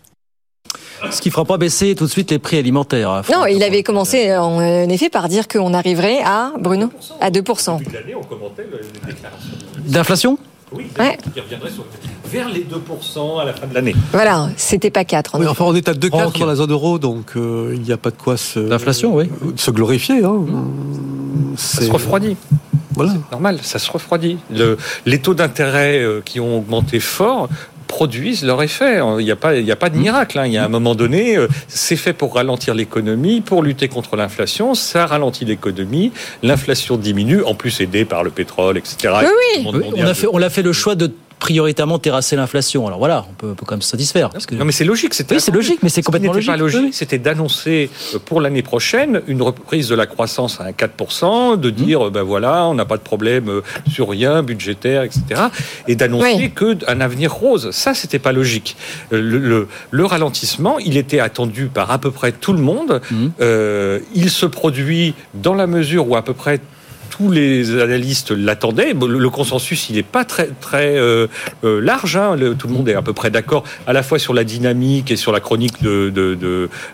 [1.11, 3.11] Ce qui ne fera pas baisser tout de suite les prix alimentaires.
[3.11, 3.23] hein.
[3.33, 6.91] Non, il avait commencé en en effet par dire qu'on arriverait à, Bruno,
[7.21, 7.81] à 2%.
[7.93, 9.49] l'année, on commentait les déclarations.
[9.87, 10.39] D'inflation?
[10.75, 11.19] Oui, Ouais.
[11.35, 11.85] qui reviendrait sur,
[12.31, 13.95] vers les 2% à la fin de l'année.
[14.13, 15.37] Voilà, c'était pas 4.
[15.39, 16.39] Oui, enfin, on est à 2,4 Franck.
[16.39, 19.29] dans la zone euro, donc euh, il n'y a pas de quoi se, L'inflation, oui.
[19.57, 20.25] se glorifier.
[20.25, 20.47] Hein.
[21.57, 22.37] Ça se refroidit.
[22.95, 23.13] Voilà.
[23.13, 24.39] C'est normal, ça se refroidit.
[24.51, 24.77] Le-
[25.07, 27.49] les taux d'intérêt euh, qui ont augmenté fort
[27.97, 29.01] produisent leur effet.
[29.19, 30.39] Il n'y a pas, il y a pas de miracle.
[30.39, 30.47] hein.
[30.47, 34.17] Il y a un moment donné, euh, c'est fait pour ralentir l'économie, pour lutter contre
[34.17, 34.75] l'inflation.
[34.75, 36.11] Ça ralentit l'économie,
[36.43, 39.13] l'inflation diminue, en plus aidée par le pétrole, etc.
[39.23, 39.29] Oui,
[39.59, 39.65] oui.
[39.99, 41.11] On fait, on a fait le choix de
[41.43, 42.87] prioritairement terrasser l'inflation.
[42.87, 44.31] Alors voilà, on peut, on peut quand même se satisfaire.
[44.31, 44.55] Parce que...
[44.55, 45.13] Non, mais c'est logique.
[45.29, 46.49] Oui, c'est logique, mais c'est complètement logique.
[46.49, 51.59] pas logique, c'était d'annoncer euh, pour l'année prochaine une reprise de la croissance à 4%,
[51.59, 55.21] de dire, euh, ben voilà, on n'a pas de problème euh, sur rien, budgétaire, etc.
[55.89, 56.51] Et d'annoncer Oui.
[56.55, 57.73] que un avenir rose.
[57.73, 58.77] Ça, c'était pas logique.
[59.11, 63.01] Le, le- le ralentissement, il était attendu par à peu près tout le monde.
[63.41, 66.61] Euh, il se produit dans la mesure où à peu près
[67.13, 68.95] tous les analystes l'attendaient.
[68.95, 71.27] Bon, Le, le consensus, il n'est pas très très euh,
[71.63, 72.17] euh, large.
[72.17, 72.37] hein.
[72.37, 75.11] Le- tout le monde est à peu près d'accord, à la fois sur la dynamique
[75.11, 76.35] et sur la chronique de, de,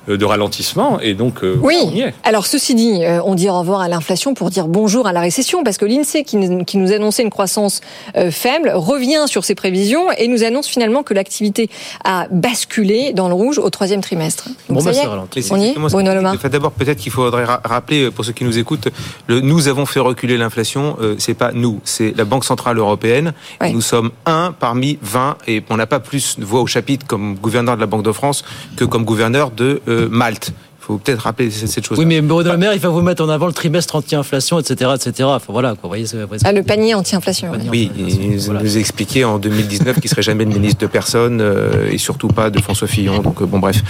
[0.09, 0.99] de, de ralentissement.
[1.01, 1.77] Et donc, euh, Oui.
[1.85, 2.15] on y est.
[2.25, 5.21] Alors ceci dit, euh, on dit au revoir à l'inflation pour dire bonjour à la
[5.21, 7.81] récession, parce que l'INSEE qui, nous- qui nous annonçait une croissance
[8.17, 11.71] euh, faible revient sur ses prévisions et nous annonce finalement que l'activité
[12.05, 14.49] a basculé dans le rouge au troisième trimestre.
[14.69, 16.33] Donc, ça y est, Mais c'est on y est, exactement ce Bruno que- Le Maire
[16.35, 18.89] Enfin, D'abord, peut-être qu'il faudrait ra- rappeler pour ceux qui nous écoutent,
[19.29, 20.97] le, nous avons fait reculer l'inflation.
[21.01, 23.33] Euh, c'est pas nous, c'est la Banque centrale européenne.
[23.73, 27.35] Nous sommes un parmi 20 et on n'a pas plus de voix au chapitre comme
[27.37, 28.45] gouverneur de la Banque de France
[28.77, 30.53] que comme gouverneur de euh, Malte.
[30.89, 31.99] Il faut peut-être rappeler cette, chose.
[31.99, 34.91] Oui, mais Bruno Le Maire, il va vous mettre en avant le trimestre anti-inflation, etc.,
[34.95, 35.29] etc.
[35.29, 35.81] Enfin, voilà, quoi.
[35.83, 37.53] Vous voyez, c'est- Ah, le panier anti-inflation.
[37.71, 41.91] Oui, il nous, nous expliquait en 2019 qu'il serait jamais le ministre de personne euh,
[41.91, 43.19] et surtout pas de François Fillon.
[43.21, 43.83] Donc euh, bon, bref,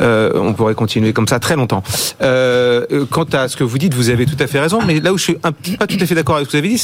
[0.00, 1.82] Euh, on pourrait continuer comme ça très longtemps.
[2.22, 4.80] Euh, quant à ce que vous dites, vous avez tout à fait raison.
[4.86, 6.64] Mais là où je suis un, pas tout à fait d'accord avec ce que vous
[6.64, 6.82] avez dit,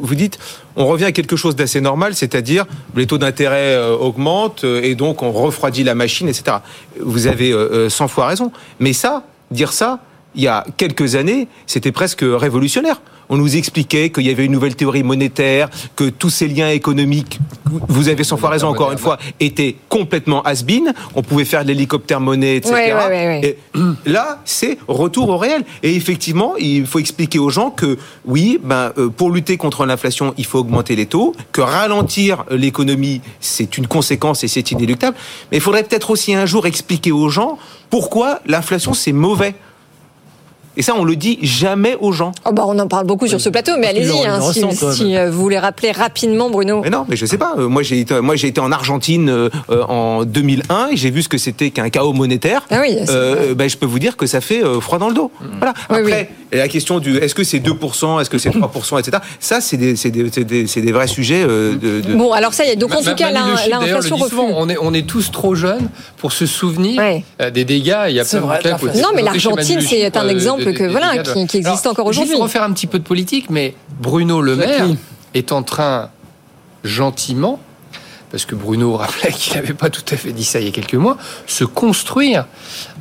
[0.00, 0.38] vous dites,
[0.76, 2.64] on revient à quelque chose d'assez normal, c'est-à-dire
[2.96, 6.56] les taux d'intérêt augmentent et donc on refroidit la machine, etc.
[7.00, 8.52] Vous avez euh, euh, 100 fois raison.
[8.80, 9.11] Mais ça,
[9.52, 10.00] dire ça,
[10.34, 13.00] il y a quelques années, c'était presque révolutionnaire.
[13.28, 17.38] On nous expliquait qu'il y avait une nouvelle théorie monétaire, que tous ces liens économiques,
[17.64, 20.92] vous avez 100 fois raison encore une fois, étaient complètement has-been.
[21.14, 22.74] On pouvait faire de l'hélicoptère monnaie, etc.
[22.74, 23.58] Ouais, ouais, ouais, ouais.
[24.04, 25.64] Et là, c'est retour au réel.
[25.82, 30.34] Et effectivement, il faut expliquer aux gens que oui, ben, euh, pour lutter contre l'inflation,
[30.36, 35.16] il faut augmenter les taux, que ralentir l'économie, c'est une conséquence et c'est inéluctable.
[35.50, 37.56] Mais il faudrait peut-être aussi un jour expliquer aux gens
[37.88, 39.54] pourquoi l'inflation, c'est mauvais.
[40.76, 42.32] Et ça, on le dit jamais aux gens.
[42.46, 44.40] Oh bah on en parle beaucoup sur ce plateau, mais allez-y, le- hein,
[44.94, 46.80] si, euh, vous voulez rappeler rapidement, Bruno.
[46.82, 47.54] Mais non, mais je sais pas.
[47.58, 49.50] Euh, Moi, j'ai été, moi, j'ai été en Argentine euh,
[49.88, 52.62] en 2001 et j'ai vu ce que c'était qu'un chaos monétaire.
[52.70, 55.14] Ah oui, Euh, ben, je peux vous dire que ça fait euh, froid dans le
[55.14, 55.30] dos.
[55.58, 55.74] Voilà.
[55.90, 59.18] Après, la question du est-ce que c'est 2%, est-ce que c'est 3%, etc.
[59.40, 61.42] Ça, c'est des, c'est des, c'est des, c'est des vrais sujets.
[61.46, 64.16] euh, de, de- Bon, alors ça y est, donc en tout cas, l'inflation
[64.56, 67.02] on est, on est tous trop jeunes pour se souvenir
[67.52, 67.96] des dégâts.
[68.08, 70.32] Il y a C'est plein vrai, de Non, mais l'Argentine, c'est un euh,
[70.62, 72.30] exemple des- que, des voilà, qui- qui existe encore aujourd'hui.
[72.30, 74.86] Juste refaire un petit peu de politique, mais Bruno Le Maire
[75.34, 76.10] est en train,
[76.84, 77.60] gentiment,
[78.30, 80.72] parce que Bruno rappelait qu'il n'avait pas tout à fait dit ça il y a
[80.72, 82.46] quelques mois, se construire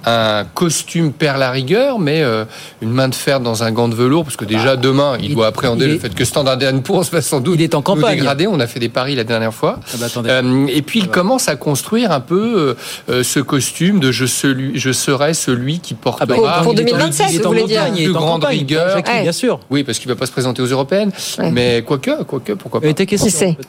[0.06, 2.46] un costume perle à rigueur, mais euh,
[2.82, 5.48] une main de fer dans un gant de velours, parce que déjà demain, il, doit
[5.48, 8.12] appréhender il le fait que Standard Poor's va sans doute Il est en campagne.
[8.12, 8.48] nous dégrader.
[8.48, 9.80] On a fait des paris la dernière fois.
[9.94, 10.08] Ah bah.
[10.26, 12.76] Euh, et puis il commence à construire un peu
[13.10, 16.80] euh, ce costume de je, celui, je serai celui qui portera bah, pour- pour il
[16.80, 17.84] est en- 2027, il est vous en voulez dire.
[17.96, 19.02] Il plus en grande campagne, rigueur.
[19.22, 19.60] Bien sûr.
[19.70, 21.12] Oui, parce qu'il va pas se présenter aux européennes.
[21.52, 22.88] Mais quoique, quoique, pourquoi pas.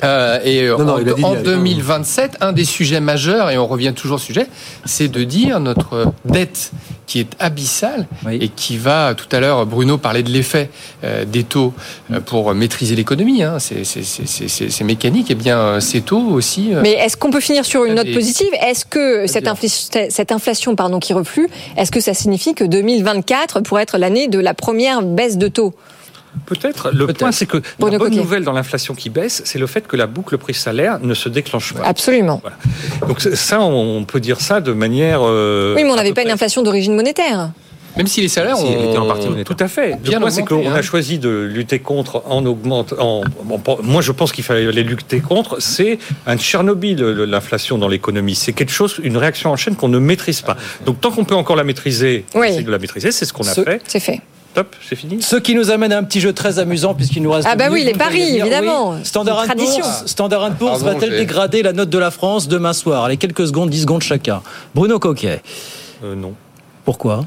[0.05, 2.65] Euh, et Non, non, en, il a dit en il y a- 2027, un des
[2.65, 4.47] sujets majeurs, et on revient toujours au sujet,
[4.85, 6.71] c'est de dire notre dette
[7.07, 10.71] qui est abyssale et qui va, tout à l'heure, Bruno parlait de l'effet
[11.05, 11.75] euh, des taux
[12.13, 16.75] euh, pour maîtriser l'économie, hein, c'est- mécanique, et bien euh, ces taux aussi...
[16.75, 18.49] euh, Mais est-ce qu'on peut finir sur une note des- positive?
[18.61, 23.61] Est-ce que cette, inflation- cette inflation pardon, qui reflue, est-ce que ça signifie que 2024
[23.61, 25.75] pourrait être l'année de la première baisse de taux?
[26.47, 26.91] Peut-être.
[26.93, 29.97] Le point, c'est que la bonne nouvelle dans l'inflation qui baisse, c'est le fait que
[29.97, 31.85] la boucle prix-salaire ne se déclenche pas.
[31.85, 32.43] Absolument.
[33.07, 35.21] Donc ça, on peut dire ça de manière.
[35.23, 37.51] euh, Oui, mais on n'avait pas une inflation d'origine monétaire.
[37.95, 39.55] Même si les salaires Si, ont en partie monétaire.
[39.55, 39.99] Tout à fait.
[40.01, 40.75] bien le point, c'est qu'on hein.
[40.75, 42.95] a choisi de lutter contre en augmente.
[42.99, 45.61] En, bon, pour- moi, je pense qu'il fallait les lutter contre.
[45.61, 48.35] C'est un Tchernobyl, l'inflation dans l'économie.
[48.35, 50.57] C'est quelque chose, une réaction en chaîne qu'on ne maîtrise pas.
[50.87, 52.47] Donc, tant qu'on peut encore la maîtriser, Oui.
[52.49, 53.13] essayer de la maîtriser.
[53.13, 53.83] C'est ce qu'on a Ce- fait.
[53.87, 54.23] C'est fait.
[54.55, 55.23] Top, c'est fini.
[55.23, 57.49] Ce qui nous amène à un petit jeu très amusant puisqu'il nous reste.
[57.51, 58.91] Ah bah oui, les paris, dire, évidemment.
[58.91, 60.07] oui, Standard Une Poor's.
[60.07, 63.05] Standard Poor's va-t-elle dégrader la note de la France demain soir?
[63.05, 64.43] Allez, quelques secondes, 10 secondes chacun.
[64.75, 65.41] Bruno Coquet.
[66.05, 66.35] Euh, non.
[66.85, 67.25] Pourquoi?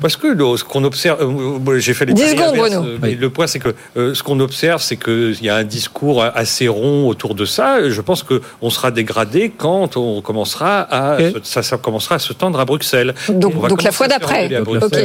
[0.00, 2.84] Parce que le- ce qu'on observe, euh, bon, j'ai fait les 10 paris secondes, Bruno.
[3.04, 6.22] euh, le point c'est que euh, ce qu'on observe, c'est qu'il y a un discours
[6.24, 7.88] assez rond autour de ça.
[7.88, 12.32] Je pense que on sera dégradé quand on commencera à ça, ça commencera à se
[12.32, 13.14] tendre à Bruxelles.
[13.28, 14.48] Donc- la fois d'après.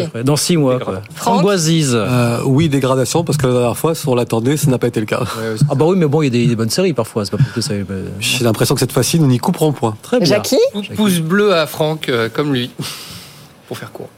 [0.09, 0.79] fois Dans 6 mois.
[0.79, 1.93] Franck Framboisise.
[1.95, 4.99] Euh, oui, dégradation, parce que la dernière fois, si on l'attendait, ça n'a pas été
[4.99, 5.21] le cas.
[5.69, 7.25] Ah bah oui, mais bon, il y a des, des bonnes séries parfois.
[7.25, 7.73] C'est pas parce que ça.
[8.19, 9.95] J'ai l'impression que cette fois-ci, nous n'y couperons point.
[10.01, 10.27] Très bien.
[10.27, 10.57] Jackie
[10.95, 12.71] Pouce bleu à Franck, euh, comme lui,
[13.67, 14.09] pour faire court.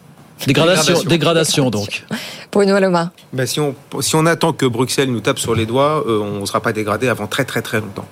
[0.45, 1.09] Dégradation, Dégradation.
[1.09, 2.05] dégradation donc.
[2.51, 3.11] Bruno Aloma.
[3.33, 6.41] Ben, si, on, si on attend que Bruxelles nous tape sur les doigts, euh, on
[6.41, 8.05] ne sera pas dégradé avant très très très longtemps.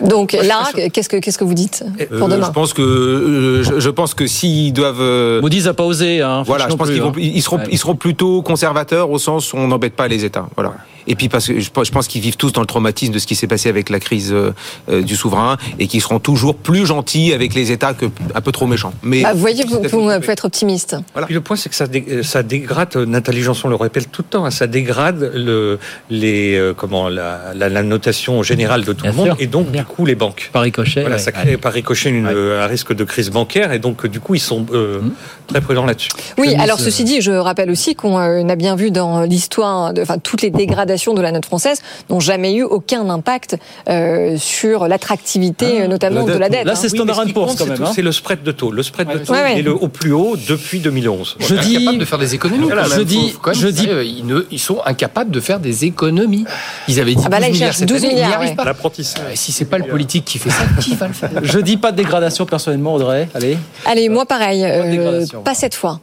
[0.00, 1.84] Donc là, qu'est-ce que qu'est-ce que vous dites
[2.18, 5.00] pour demain Je pense que euh, je, je pense que s'ils doivent.
[5.00, 6.20] euh, Moody's a pas osé.
[6.20, 7.12] Hein, voilà, je pense qu'ils hein.
[7.16, 7.68] ils seront, Ouais.
[7.70, 10.46] ils seront plutôt conservateurs au sens où on n'embête pas les États.
[10.56, 10.74] Voilà.
[11.06, 13.34] Et puis parce que je pense, qu'ils vivent tous dans le traumatisme de ce qui
[13.34, 14.52] s'est passé avec la crise euh,
[14.88, 18.52] euh, du souverain et qu'ils seront toujours plus gentils avec les États que un peu
[18.52, 18.92] trop méchants.
[19.02, 20.96] Mais Bah, Vous voyez, vous, vous pouvez être optimiste.
[21.26, 24.22] Puis le point, c'est que ça, dé- ça dégrade, euh, Nathalie Janson le répète tout
[24.22, 25.78] le temps, hein, ça dégrade le,
[26.10, 29.36] les, euh, comment, la, la, la notation générale de tout Bien le monde sûr.
[29.40, 30.50] et donc, du coup, les banques.
[30.52, 31.00] Par ricochet.
[31.02, 31.22] Voilà, ouais.
[31.22, 34.34] ça crée par ricochet une- un risque de crise bancaire et donc, euh, du coup,
[34.34, 35.00] ils sont euh,
[35.48, 36.10] très prudents là-dessus.
[36.38, 39.92] Oui, alors euh, ceci dit, je rappelle aussi qu'on euh, a bien vu dans l'histoire,
[40.00, 43.56] enfin toutes les dégradations de la note française n'ont jamais eu aucun impact
[43.88, 46.66] euh, sur l'attractivité, euh, notamment de la dette.
[46.66, 46.72] hein.
[46.74, 48.70] Oui, mais ce qui compte, c'est tout- C'est le spread de taux.
[48.70, 49.58] Le spread de taux Ouais, ouais.
[49.58, 51.36] est le, au plus haut depuis 2011.
[51.40, 52.64] Ils sont incapables de faire des économies.
[52.66, 53.04] Voilà, quand je même.
[53.04, 56.44] dis- quand même je dis- euh, ils, ne- ils sont incapables de faire des économies.
[56.88, 58.32] Ils avaient dit Ah bah là, 12 ils milliards cette 12 année, ils n'y milliards,
[58.38, 58.56] arrivent ouais.
[58.56, 58.64] pas.
[58.64, 59.22] L'apprentissage.
[59.28, 61.30] Euh, Si c'est pas le politique qui fait ça, qui va le faire?
[61.42, 63.28] Je dis pas de dégradation personnellement, Audrey.
[63.34, 63.58] Allez.
[63.86, 66.00] Allez, moi pareil, euh, pas cette fois.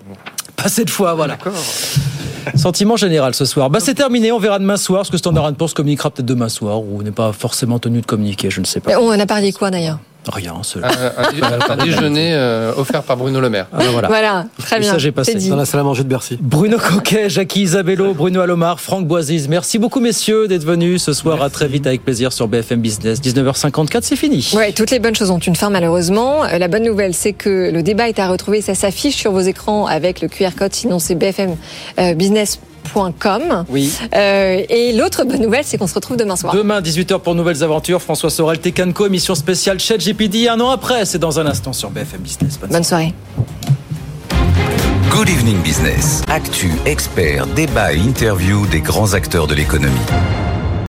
[0.56, 1.38] Pas cette fois, voilà.
[2.56, 3.70] Sentiment général ce soir.
[3.70, 6.82] Bah, c'est terminé, on verra demain soir, ce que Standard Poor's communiquera peut-être demain soir,
[6.82, 9.00] ou n'est pas forcément tenu de communiquer, je ne sais pas.
[9.00, 10.00] On a parié quoi d'ailleurs?
[10.32, 10.84] Rien, seul.
[10.86, 13.68] Un, un- un déjeuner euh, offert par Bruno Le Maire.
[13.74, 14.08] Ah, voilà.
[14.08, 14.90] Voilà, très Le bien.
[14.92, 15.34] message est passé.
[15.36, 15.50] dit.
[15.50, 16.38] Dans la salle à manger de Bercy.
[16.40, 19.48] Bruno Coquet, Jackie Isabello, Bruno Alomar, Franck Boisise.
[19.48, 21.42] Merci beaucoup, messieurs, d'être venus ce soir.
[21.42, 23.20] À très vite, avec plaisir, sur BFM Business.
[23.22, 24.48] 19h54, c'est fini.
[24.54, 26.44] Ouais, toutes les bonnes choses ont une fin malheureusement.
[26.46, 28.62] Euh, La bonne nouvelle, c'est que le débat est à retrouver.
[28.62, 30.74] Ça s'affiche sur vos écrans avec le QR code.
[30.74, 31.16] Sinon, c'est
[32.84, 33.66] bfmbusiness.com.
[33.70, 33.94] Oui.
[34.16, 36.54] Euh, et l'autre bonne nouvelle, c'est qu'on se retrouve demain soir.
[36.54, 38.02] Demain, 18h pour Nouvelles Aventures.
[38.02, 40.48] François Sorel, Tecanco, émission spéciale ChatGPT.
[40.50, 42.60] Un an après, c'est dans un instant sur BFM Business.
[42.70, 43.14] Bonne soirée.
[45.10, 46.22] Good Evening Business.
[46.28, 48.00] Actu, experts, débat et
[48.72, 49.92] des grands acteurs de l'économie.